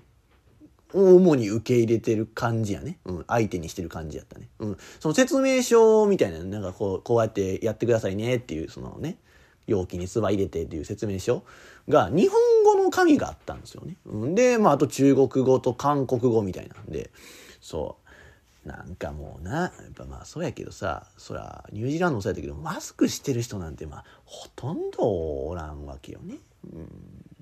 [0.93, 2.99] を主に受け入れてる感じやね。
[3.05, 4.49] うん、相手にしてる感じやったね。
[4.59, 9.19] うん、その説明書みたいな、なんかこう、こうやってやってくださいねっていう、そのね、
[9.67, 11.43] 容器に唾入れてっていう説明書
[11.89, 13.97] が日本語の紙があったんですよね。
[14.05, 17.11] うん、で、まあ、あと中国語と韓国語みたいなんで、
[17.61, 18.04] そう。
[18.65, 25.03] なんかもうな、やっぱまあそうやけどさ、そら、ニュージーランドもそうやったけど、マスクしてる人なんてまあ、ほとんど
[25.47, 26.37] おらんわけよね。
[26.73, 26.89] うん、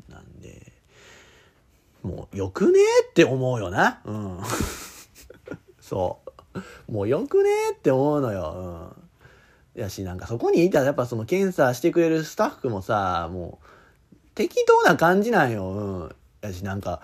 [0.08, 0.72] なんで、
[2.02, 4.00] もうよくねえって思うよな。
[4.04, 4.40] うん。
[5.80, 6.20] そ
[6.88, 6.92] う。
[6.92, 8.94] もうよくねえって思うのよ。
[9.76, 9.80] うん。
[9.80, 13.66] やし、なんかそこにいたらやっぱその検査してくれるスタッフもさ、もう
[14.34, 15.70] 適当な感じなんよ。
[15.70, 16.16] うん。
[16.40, 17.00] やし、なんか、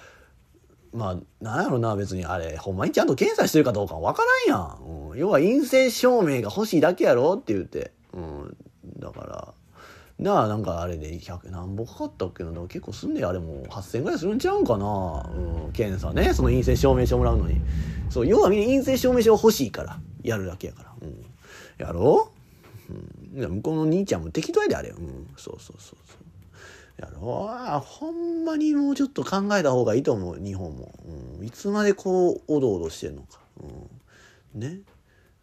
[0.93, 5.11] まあ、なんやろな、別にあれ、ほんまにちゃんと検査してるかどうかわからんやん。
[5.11, 7.93] うん、要は陰性証明が欲しいだけやろって言って。
[8.14, 8.57] うん。
[8.99, 9.55] だから、
[10.18, 12.51] なあなんかあれで100何本かかったっけな。
[12.53, 16.34] 結構すんであれも8000ぐらいするんちゃうんかな、うん、検査ね。
[16.34, 17.61] その陰性証明書もらうのに。
[18.11, 20.01] そう要はみんな陰性証明書欲しいから。
[20.24, 21.24] やるだけやから、うん、
[21.78, 22.32] やろ
[22.91, 24.89] う、うん、向こうの兄ちゃんも適当やであれ。
[24.89, 25.28] うん。
[25.36, 26.28] そうそうそうそう。
[26.99, 27.49] やろ？
[27.78, 30.92] うほんまにもうちょっと考えた方がいいと思う日本も、
[31.38, 33.38] うん、いつまでこうおどおどしてんのか、
[34.55, 34.80] うん、ね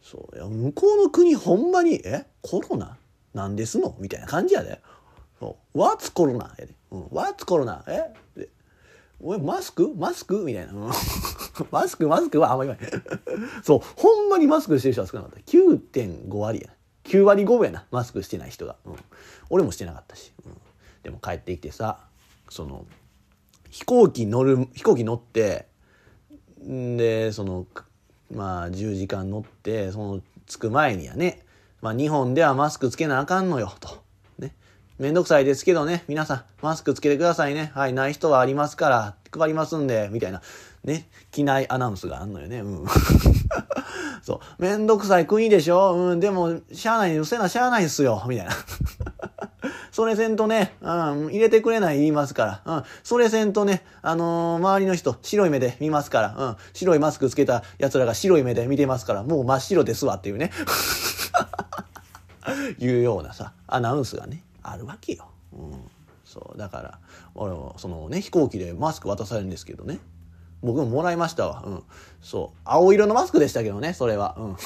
[0.01, 2.25] そういや向こうの国ほんまにえ？
[2.41, 2.97] コロナ？
[3.33, 3.95] なんですの？
[3.99, 4.81] みたいな感じやで。
[5.39, 5.79] そう。
[5.79, 6.53] What's コロナ？
[6.57, 6.73] やで。
[6.91, 7.03] うん。
[7.07, 7.83] What's コロナ？
[7.87, 8.13] え？
[8.37, 8.49] で
[9.19, 9.93] 俺マスク？
[9.95, 10.43] マスク？
[10.43, 10.73] みたいな。
[11.71, 12.07] マスク？
[12.07, 12.39] マスク？
[12.39, 13.01] はあんまり言わない。
[13.63, 13.81] そう。
[13.95, 15.39] ほんまにマスクしてる人は少なかった。
[15.39, 16.69] 9.5割や。
[17.05, 17.85] 9割5分やな。
[17.91, 18.75] マスクしてない人が。
[18.85, 18.95] うん。
[19.49, 20.33] 俺もしてなかったし。
[20.45, 20.57] うん。
[21.05, 21.99] でも帰ってきてさ、
[22.49, 22.83] その、
[23.69, 25.67] 飛行機乗る、飛行機乗って、
[26.67, 27.67] んで、その、
[28.33, 31.43] まあ、10時間乗って、その、着く前にはね、
[31.79, 34.01] まあ、日本ではマスクつけなあかんのよ、と。
[34.39, 34.55] ね。
[34.97, 37.71] めんどくさいですけどね、皆さん、マスクつけてくださいね。
[37.75, 40.41] はい、ない人はありますから、配りますんで、みたいな、
[40.83, 42.61] ね、機内アナウンスがあんのよね。
[42.61, 42.85] うん。
[44.23, 44.61] そう。
[44.61, 48.51] めんどくさい国でしょうん、でも、しゃあない、うせなしゃあないっすよ、みたいな。
[49.95, 60.51] それせんとね、うん、入れてくれない言いますから、うん、それせんとね、あのー、周りの人、白い目で見ますから、うん、白いマスクつけた奴らが白い目で見てますから、もう真っ白ですわっていうね。
[62.77, 65.29] いうようなさアナウンスがねあるわけよ。
[65.53, 65.89] うん、
[66.25, 66.99] そうだから
[67.33, 69.99] 俺もそのね飛行機でマスク渡されるんですけどね
[70.66, 71.63] 僕ももらいましたわ。
[71.66, 71.84] うん。
[72.22, 72.59] そう。
[72.66, 74.36] 青色のマスクでしたけどね、それは。
[74.38, 74.57] うん。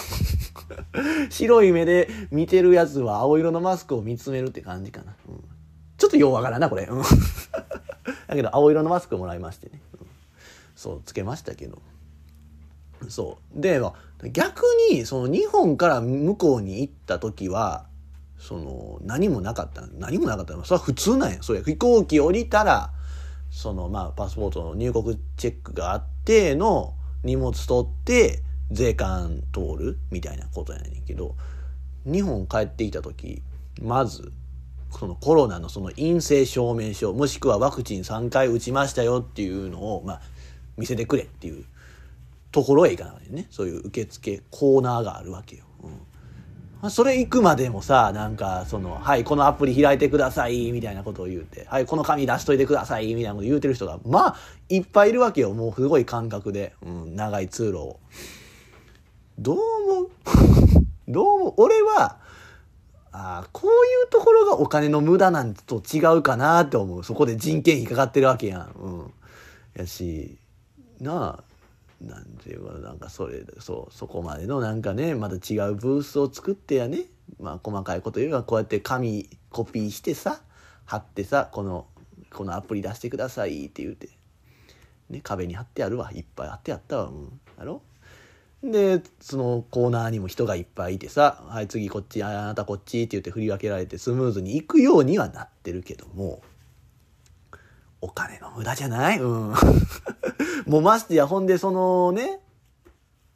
[1.29, 5.13] 白い目で見てるやつは青色のマスクを見つめるって感じかな。
[5.27, 5.43] うん。
[5.97, 6.85] ちょっとようわからんな、これ。
[6.85, 7.01] うん。
[8.27, 9.81] だけど、青色のマスクもらいましてね。
[9.99, 10.07] うん、
[10.75, 11.79] そう、つけましたけど。
[13.09, 13.61] そう。
[13.61, 13.81] で、
[14.31, 17.85] 逆に、その日本から向こうに行った時は、
[18.37, 19.85] その、何もなかった。
[19.97, 20.53] 何もなかった。
[20.63, 21.37] それは普通なんや。
[21.41, 22.91] それ飛行機降りたら、
[23.49, 26.93] その、まあ、パスポートの入国チェックがあっての、
[27.23, 31.35] 荷物取って、税関通るみたいなことやねんけど、
[32.05, 33.41] 日本帰ってきた時、
[33.81, 34.31] まず、
[34.91, 40.21] そのコロナのその陰性証明書、もしくはワクチン3回打ちましたよっていうのを、まあ、
[40.77, 41.65] 見せてくれっていう
[42.51, 45.65] ところへ行かなきゃねそういう受付コーナーがあるわけよ。
[45.83, 45.91] うん、
[46.87, 54.35] それ行くまでもさなんかその「はいこのアプリ開いてください」みたいなことを言うて「はいこの紙出しといてください」みたいなこと言うてる人がまあ
[54.69, 55.53] いっぱいいるわけよ。
[55.53, 57.99] もうすごい感覚で、うん、長い通路を。
[59.37, 60.09] どう思う？
[61.11, 62.17] どうも俺は
[63.11, 63.73] あこうい
[64.05, 67.03] うところがお金の無駄なんと違うかなって思う。
[67.03, 68.71] そこで人件費かかってるわけやん。
[68.79, 69.13] うん、
[69.75, 70.37] やし
[71.01, 71.48] なあ
[72.01, 77.05] なんていうかなんかそれそうそこまでのなんかねまた違うブースを作ってやね。
[77.39, 80.41] まあ細かいこと言えばこうやって紙コピーしてさ
[80.85, 81.85] 貼ってさこの
[82.31, 84.09] このアプリ出してくださいって言うて、
[85.09, 86.11] ね、壁に貼ってあるわ。
[86.13, 87.03] いっぱい貼ってあったわ。
[87.05, 87.39] うん。
[87.57, 87.81] やろ？
[88.63, 96.41] でそのコーナーにも人がいっぱいいてさ「はい次こっちあなたこっち」って言って振り分けられてスムーズにいくようにはなってるけども。
[98.01, 99.19] お金の無駄じゃない？
[99.19, 99.53] うん。
[100.67, 102.39] もうましてや、ほんでそのね、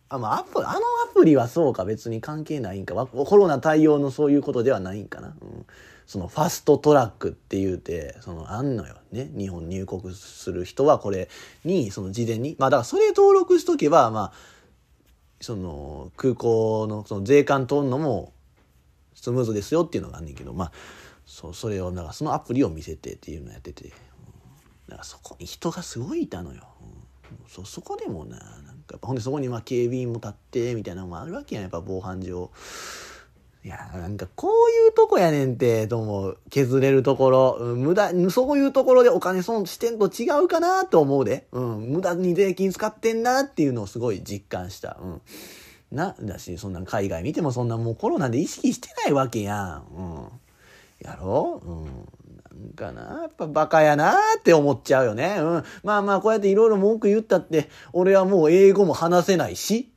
[0.10, 2.94] あ、まあ、アプあのアプリはそうか別に関係ないんか。
[3.08, 5.36] コロナ対応のそういうことではないんかな。
[5.42, 5.66] うん、
[6.06, 9.32] そのファストトラックって言うて、そのあんのよね。
[9.36, 11.30] 日本入国する人はこれ
[11.66, 12.56] に、その事前に。
[12.60, 14.34] まあだからそれ登録しとけば、まあ、
[15.42, 18.32] その空港のその税関通るのも
[19.14, 20.72] スムーズですよっていうのがあんねんけど、まあ、
[21.26, 23.92] そうそれをなんかそのアプリを見せてっていうのやってて、
[24.88, 26.64] だからそこに人がすごいいたのよ。
[26.82, 32.52] うん、そそこでもななんかほんでそこにまあ警備員も立ってみたいなのもあるわけやんやっぱ防犯上。
[33.66, 36.38] いや、なんかこういうとこやねんって、と思う。
[36.50, 37.58] 削れるところ。
[37.58, 41.48] うん無駄、そういうところでお金損してんと違うかなと思うで。
[41.54, 41.80] うん。
[41.94, 44.98] 無駄に税金使ってんなっていうのをすごい実感した。
[45.02, 45.22] うん。
[45.94, 49.84] な、だし、そんな海外見てもそんなもうコロナで意識してないわけやん。
[49.96, 50.28] うん。
[51.00, 52.08] やろうん。
[52.76, 55.36] かな、やっぱバカやなって思っちゃうよね。
[55.40, 55.64] うん。
[55.84, 59.94] まあまあ、こうやっていろいろ文句言ったって、俺はもう英語も話せないし、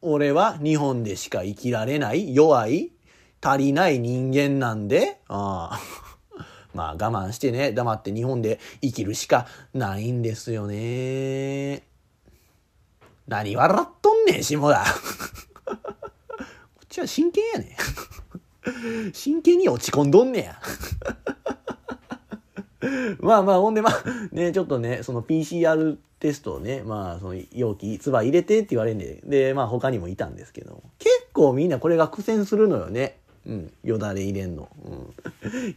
[0.00, 2.92] 俺は日本でしか生きられない、弱い、
[3.40, 5.80] 足りない人間なんで、ああ
[6.74, 11.84] まあ我慢してね、黙って日本で生きるしかないんですよね。
[13.26, 14.84] 何笑っとんねん、下田。
[15.64, 15.76] こ
[16.84, 17.68] っちは真剣やねん。
[19.12, 20.60] 真剣に落ち込んどんねや。
[23.20, 24.02] まあまあ、ほんでまあ、
[24.32, 33.18] ね、ちょっとね、その PCR テストをね、まあ、その容器、唾入れてって言われんで、で、まあ他にもいたんですけど、結構みんなこれが苦戦するのよね。
[33.46, 33.72] うん。
[33.82, 34.68] よだれ入れんの。
[34.84, 35.14] うん。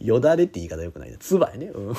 [0.00, 1.18] よだれって言い方よくないな。
[1.18, 1.66] 唾やね。
[1.66, 1.94] うん。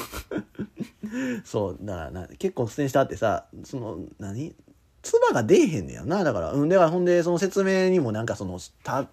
[1.45, 4.55] そう、だからな、結構苦戦したってさ、その、何？
[5.01, 6.23] 唾が出えへんねやな。
[6.23, 6.69] だから、うん。
[6.69, 9.09] だからほんで、その説明にもなんかその、た、好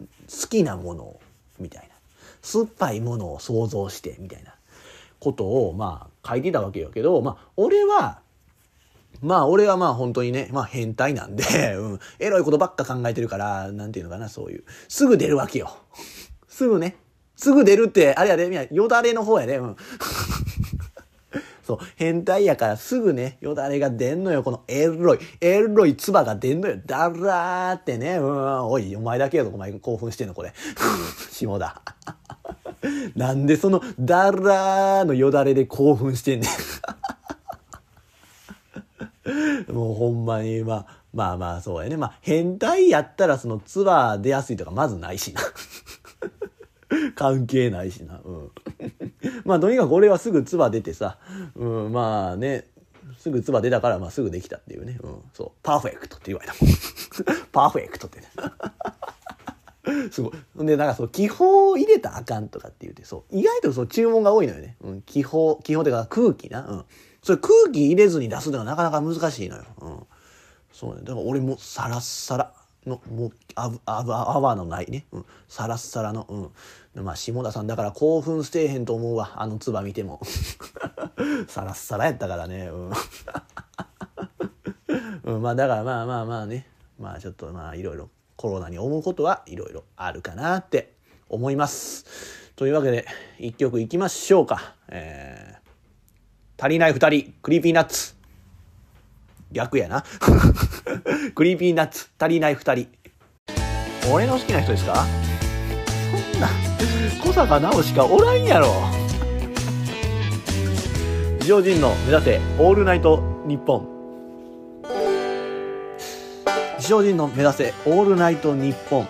[0.49, 1.21] きなものを、
[1.59, 1.95] みたいな。
[2.43, 4.55] 酸っぱいものを想像して、みたいな。
[5.19, 8.21] ことを、まあ、書いてたわけよけど、まあ、俺は、
[9.23, 11.43] まあ、俺はまあ本当にね、まあ変態なんで、
[11.77, 14.65] うん、エロいことばっか考えてるから、何て言うのかな、そういう。
[14.89, 15.75] すぐ出るわけよ。
[16.49, 16.97] すぐね。
[17.35, 19.77] すぐ出るって、あれやで、いや、よだれの方やで、うん。
[21.67, 30.53] そう、変態やからすぐね、よだれが出んのよ、このエロい、エロい唾が出んのよ、だらーってね、うん、おい、お前だけやぞ、お前興奮してんの、これ。
[31.33, 31.83] 下田。
[33.17, 36.51] なんでその、だらーのよだれで興奮してんねん。
[39.75, 41.97] もうほんまに、まあ、まあまあそうやね。
[41.97, 45.41] まあ変態やったらそのツアー出やすいとかまずないしな。
[47.17, 48.21] 関係ないしな。
[48.25, 48.51] うん。
[49.45, 51.19] まあとにかく俺はすぐツバ出てさ、
[51.55, 52.67] うん、まあね、
[53.19, 54.99] すぐツバ出たからまあすぐできたっていうね。
[55.03, 55.51] うん、そう。
[55.63, 56.75] パーフェクトって言われたもん。
[57.53, 58.27] パーフェクトってね。
[60.11, 60.67] すごい。
[60.67, 63.37] で、なんかそう、気泡を入れたらあかんとかって言うて、そう。
[63.37, 64.77] 意外とそう、注文が多いのよね。
[64.83, 66.67] うん、気泡、気泡っていうか空気な。
[66.67, 66.85] うん。
[67.23, 69.65] それ空気入れずに出すのはなかなか難しいのよ。
[69.81, 70.07] うん。
[70.73, 71.03] そうね。
[71.03, 72.53] だから俺もサラッサラ
[72.87, 75.07] の、もう、あぶ、あぶ、泡のないね。
[75.13, 75.27] うん。
[75.49, 76.53] サラッサラの、
[76.95, 77.05] うん。
[77.05, 79.33] まあ、下田さんだから興奮してへんと思うわ。
[79.37, 80.21] あの唾見ても。
[81.49, 82.69] サラッサラやったからね。
[82.69, 82.93] うん。
[85.35, 86.69] うん、まあ、だからまあまあまあね。
[86.99, 90.95] まあちょっとまあいろいろコロナに思うことはいろいろあるかなって
[91.29, 92.07] 思います。
[92.57, 93.07] というわけで、
[93.39, 94.75] 一曲いきましょうか。
[94.89, 98.16] えー、足りない二人、 Creepy Nuts。
[99.57, 100.05] 逆やな。
[101.35, 102.89] Creepy Nuts、足りない二人。
[104.13, 105.07] 俺の好きな人ですか？
[106.33, 106.49] そんな、
[107.25, 108.69] 小坂直しかおらんやろ。
[111.41, 113.89] 自称仁の目指せ、オールナイトニッポン。
[116.77, 119.09] 自称仁の目指せオールナイトニッポン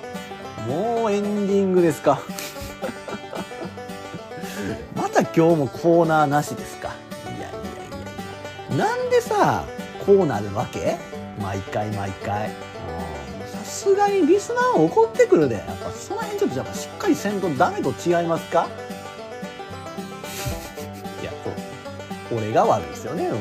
[0.69, 2.21] もうエンディングですか？
[4.95, 6.95] また今日もコーナーなしですか？
[7.37, 7.59] いやいやいや
[8.77, 9.65] いやなんでさ
[10.07, 10.97] こうなるわけ？
[11.43, 12.51] 毎回毎回。
[13.47, 18.69] さすがにリスナーは怒ってくるでやっぱその辺ちょっとやっぱしっかりせんとダメと違いますか？
[21.21, 21.55] いやそう
[22.39, 23.39] 俺が悪いですよね、うん。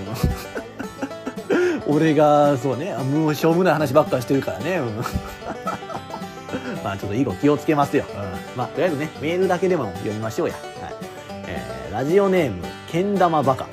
[1.96, 2.96] 俺がそうね。
[2.96, 4.96] もうしょうもない話ばっかりしてるからね、うん、
[6.84, 8.14] まあちょっと以後気をつけますよ、う
[8.56, 10.96] ん、まあとりあえずねメールだけでも読みましょうや、はい。
[11.48, 13.68] えー、ラジオネームけん玉バカ。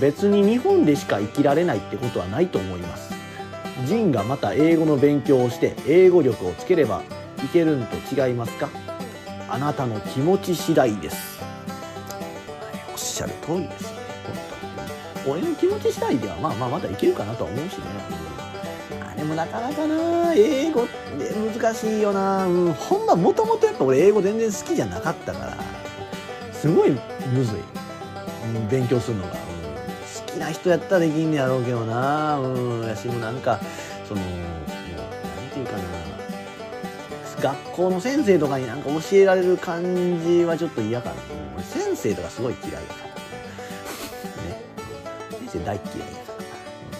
[0.00, 3.14] 別に日本でしか生きられないってことはないと思います。
[3.86, 7.02] ジンがまた英語の勉強をして英語力をつければ
[7.44, 8.68] いけるんと違いますか？
[9.48, 11.46] あなたの気持ち次第です、は
[12.88, 13.94] い、おっしゃる通りです。
[15.28, 17.84] 俺の気持ち次第ではまあまあまだいけるかなとは思うしね、
[18.92, 20.34] うん、あでもなかなかな。
[20.34, 20.92] 英語って
[21.58, 25.56] 難しいよな、うん、ほんまもともとやっぱ俺英語全然好きじゃなかったから
[26.52, 27.60] すごいむずい、
[28.56, 29.34] うん、勉強するのが、
[30.46, 32.38] な人やったらできんねやろうけどな。
[32.38, 32.86] うん。
[32.86, 33.58] やしもなんか
[34.06, 35.82] そのもうなんていうかな。
[37.42, 39.82] 学校の先生とかになんか教えられる感
[40.22, 41.16] じはちょっと嫌かな。
[41.56, 44.48] 俺先生とかすごい嫌いだから。
[44.48, 44.62] ね。
[45.48, 45.98] 先生大嫌い。
[45.98, 46.44] やから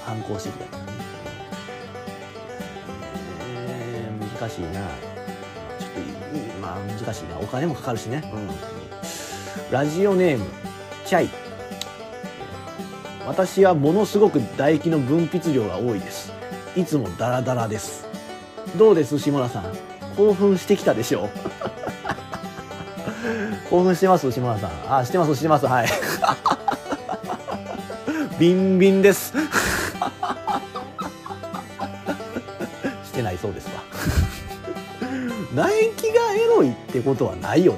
[0.05, 0.93] 反抗してきたからね、
[3.49, 4.73] えー、難しいな。
[5.79, 5.91] ちょっ
[6.53, 7.39] とまあ難しいな。
[7.41, 8.51] お金もかかるしね、うん、
[9.71, 10.45] ラジオネーム
[11.07, 11.46] チャイ。
[13.27, 16.33] 私はものすごく唾液の分泌量が多いです。
[16.77, 18.07] いつもダラダラです。
[18.77, 19.65] どうです下田さん？
[20.17, 21.31] 興奮してきたでしょう？
[23.71, 24.97] 興奮してます島田さん？
[24.99, 25.67] あしてますしてます。
[25.67, 25.89] はい。
[28.39, 29.33] ビンビンです。
[33.05, 33.73] してないそうですわ
[35.51, 37.75] 唾液がエロいってことはないよ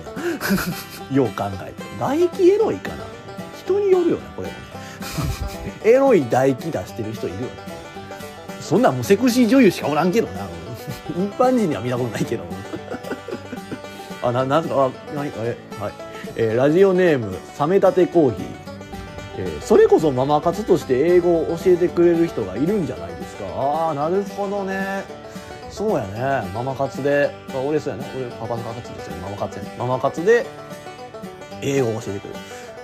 [1.10, 1.16] な。
[1.16, 2.96] よう考えて唾液エロいかな。
[3.58, 4.54] 人によるよなこれも。
[4.54, 4.67] ね
[5.84, 7.48] エロい唾液出してる人いるよね。
[8.60, 10.46] そんなんもうセクシー女優しかおらんけどな。
[11.10, 12.44] 一般人には見たことないけど
[14.22, 14.84] あななんとか？
[14.86, 15.30] あ何？
[15.36, 15.92] えはい、
[16.36, 18.46] えーラジオネーム冷めたてコーヒー、
[19.38, 23.44] えそれこそママ活として英語を教えてくれる人がいるんじゃないですか？
[23.54, 25.04] ああなるほどね。
[25.70, 26.04] そうや
[26.42, 26.48] ね。
[26.54, 27.30] ママ活で。
[27.66, 28.10] 俺そうやね。
[28.16, 29.74] 俺パパ活ですよママ活やね。
[29.78, 30.44] ママ活で
[31.62, 32.36] 英語を教えてくれる。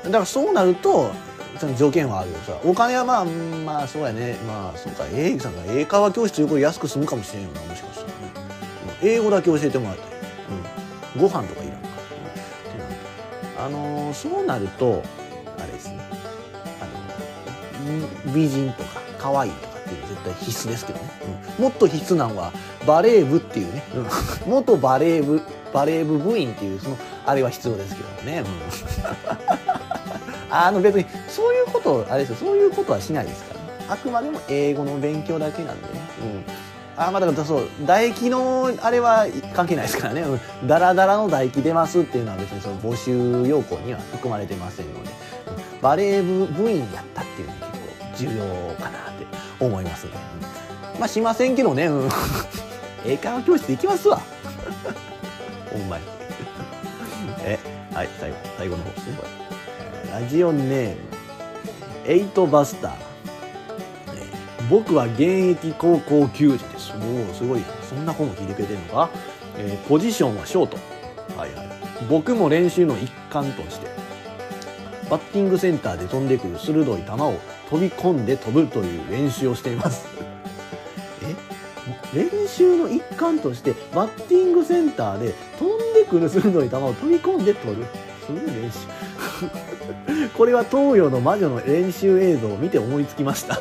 [0.04, 1.10] だからそうなると
[1.58, 2.38] その条件はあるよ。
[2.46, 4.36] さお金はまあうんまあそうやね。
[4.46, 5.04] まあそうか。
[5.12, 8.12] 英語さんが英会話教室これ安く済むかもしれんよなもしかしたらね。
[9.02, 9.08] うん。
[9.08, 10.08] 英語だけ教えてもらいたい、
[11.14, 12.24] うん、ご飯とかいらんから、うん。
[12.70, 12.94] ってなる
[13.54, 15.02] とあのーそうなると
[15.58, 16.00] あれですね。
[16.80, 16.86] あ
[18.26, 21.04] の美人とか可愛いとかっていうのは絶対必須ですけどね、
[21.58, 21.64] うん。
[21.64, 22.52] もっと必須なのは
[22.86, 24.06] バレー部っていうね、うん。
[24.50, 25.40] 元バレー部
[25.72, 26.96] バレー部部員っていうその
[27.26, 28.46] あれは必要ですけどね、うん。
[30.54, 32.36] あの別にそういうことあれですよ。
[32.36, 33.60] そういうことはしないですから。
[33.60, 36.00] ねあくまでも英語の勉強だけなんでね。
[36.22, 36.44] うん。
[36.96, 45.10] あまあだからそう唾液のあれは関係ないですからね、うん、ダラダラの唾液出ますっていうのは別にその募集要項には含まれてませんので、
[45.74, 45.80] うん。
[45.80, 49.26] バレー部部員やったっていうのは結構重要かなって
[49.58, 50.12] 思いますね、
[50.94, 51.00] うん。
[51.00, 52.08] まあしませんけどね、うん、
[53.04, 54.20] 英会話教室行きますわ。
[55.72, 56.04] ほんまに。
[57.40, 57.58] え
[57.92, 58.90] はい最後最後の方。
[58.90, 59.33] ですねこれ
[60.14, 60.96] ラジオネーム
[62.06, 62.96] エイトバスター、え
[64.70, 66.92] 僕は現役高校球児です。
[66.92, 69.10] おおすごいそんな子も聞いてくれてるのか、
[69.58, 70.76] えーポジションはショート。
[71.36, 71.68] はいはい。
[72.08, 73.88] 僕も練習の一環として
[75.10, 77.34] バッティングセンターで飛んでくる鋭い球を
[77.68, 80.06] 飛び込んで飛ぶという練習をしています。
[82.14, 82.16] え？
[82.16, 87.84] 練習の一環としてバッティングセンターで飛んでくる鋭い球を飛び込んで取る
[88.24, 89.73] すごい練習。
[90.36, 93.60] これは東洋の魔女の練習映像を見て思いつきました。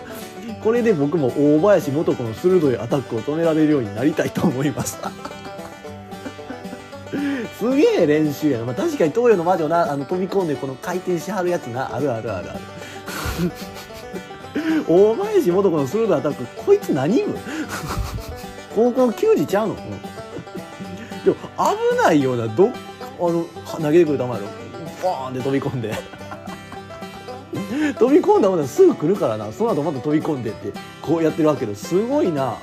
[0.63, 5.11] これで僕も大林素子の鋭いアタックを止められるようになりたいと思いました。
[7.59, 11.93] すげえ練習やな、まあ、確かに東洋の魔女なあの飛び込んでこの回転しはるやつな。
[11.95, 12.59] あるあるあるある。
[14.87, 17.37] 大林素子の鋭いアタックこいつ何部
[18.75, 19.79] 高校球児ちゃうの、うん。
[21.23, 21.35] でも
[21.91, 22.71] 危ないようなどっ
[23.19, 23.45] あの
[23.81, 24.39] 投げてくる球やろ。
[25.01, 25.93] ボーンって飛び込んで。
[27.99, 29.51] 飛び込んだものすぐ来るからな。
[29.51, 31.75] その後また飛び込んでってこうやってるわけで。
[31.75, 32.57] すごいな。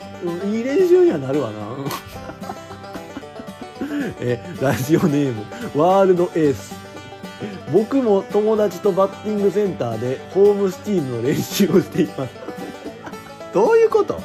[0.47, 1.57] いい練習にはなるわな。
[4.21, 5.45] えラジオネーム
[5.81, 6.75] ワールドエース。
[7.73, 12.35] 僕も友達とバッティングセンターでホームスチールの練習をしています。
[13.55, 14.21] どういうこと？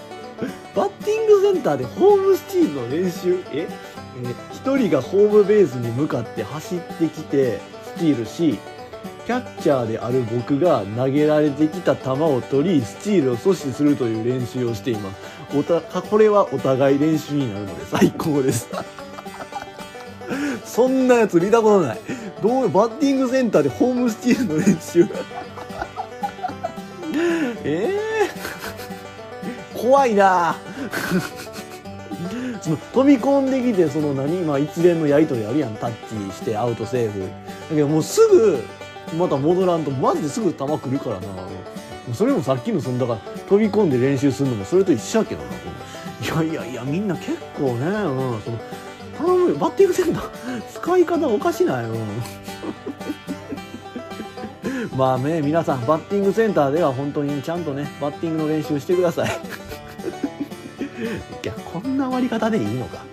[0.76, 3.39] バッティングセンターでホームスチールの練習？
[3.53, 3.68] え？
[4.24, 7.59] え一人がホームベースに向かって走ってきて
[7.95, 8.57] スチールし
[9.25, 15.57] キャッチャーである僕が投げられてきた球を取りスチールを阻止するという練習をしています。
[15.57, 18.69] おたこれはお互い練習になるので最高です。
[20.63, 21.99] そんなやつ見たことない。
[22.41, 25.07] どうバッティングセンターでホームスチールの練習。
[27.63, 30.57] えー、怖いな。
[32.61, 35.75] その飛び込んできてその何、まあ、一連のやり取りあるやん。
[35.75, 35.91] タッ
[36.29, 37.21] チしてアウトセーフ。
[37.21, 37.27] だ
[37.69, 38.63] けどもうすぐ
[39.18, 41.28] また戻らんとマジですぐ球来るからな
[42.13, 45.49] それもさっきのそのだから飛び込んで練習するのもそれと一緒やけどな
[46.22, 48.59] いやいやいやみんな結構ね、うん、その
[49.18, 49.55] 頼むよ。
[49.55, 51.97] バッティングセンター使い方おかしない、う ん
[54.95, 59.30] まあね皆さんバッティングセンターでは本当にちゃんとねバッティングの練習してください。
[61.43, 63.03] いやこんな終わり方でいいのか。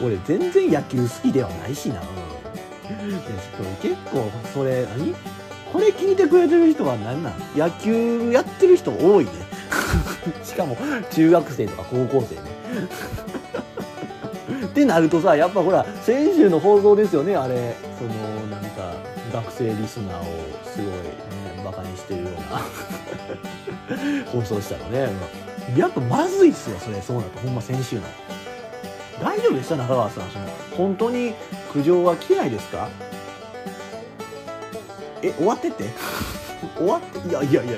[0.02, 2.19] 俺全然野球好きではないしな、うんいやちょっと
[3.82, 5.14] 結構それ何？
[5.72, 7.34] これ聞いてくれてる人は何なん？
[7.56, 9.30] 野球やってる人多いね。
[10.44, 10.76] しかも
[11.12, 12.42] 中学生とか高校生ね。
[14.66, 17.36] ってなるとさやっぱほら先週の放送ですよね？
[17.36, 18.10] あれその
[18.48, 18.94] なんか
[19.32, 20.24] 学生リスナーを
[20.64, 22.40] すごいねバカにしてるような。
[24.30, 25.08] 放送したのね。
[25.76, 27.00] やっぱまずいっすよそれ。
[27.00, 27.40] そうなると。
[27.40, 28.02] ほんま先週の。
[29.22, 30.46] 大丈夫でした中川さんその
[30.76, 31.34] 本当に
[31.72, 32.88] 苦情は来ないですか？
[35.22, 35.84] え終わってって？
[36.76, 37.72] 終わって いやいやいや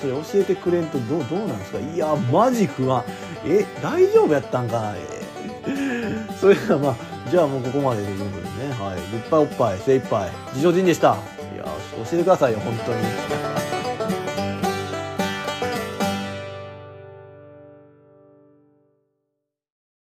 [0.00, 1.78] それ教えてくれんとどうどうなんですか？
[1.78, 3.02] いやマジ不安
[3.44, 5.18] え大丈夫やったんかなえ
[6.40, 6.94] それがまあ
[7.30, 8.72] じゃあもうここまでということでね。
[8.80, 8.98] はい。
[8.98, 10.30] いっぱいおっぱい、精一杯。
[10.54, 11.14] 自助人でした。
[11.54, 11.70] いや、教
[12.14, 13.67] えてくださいよ、本当に。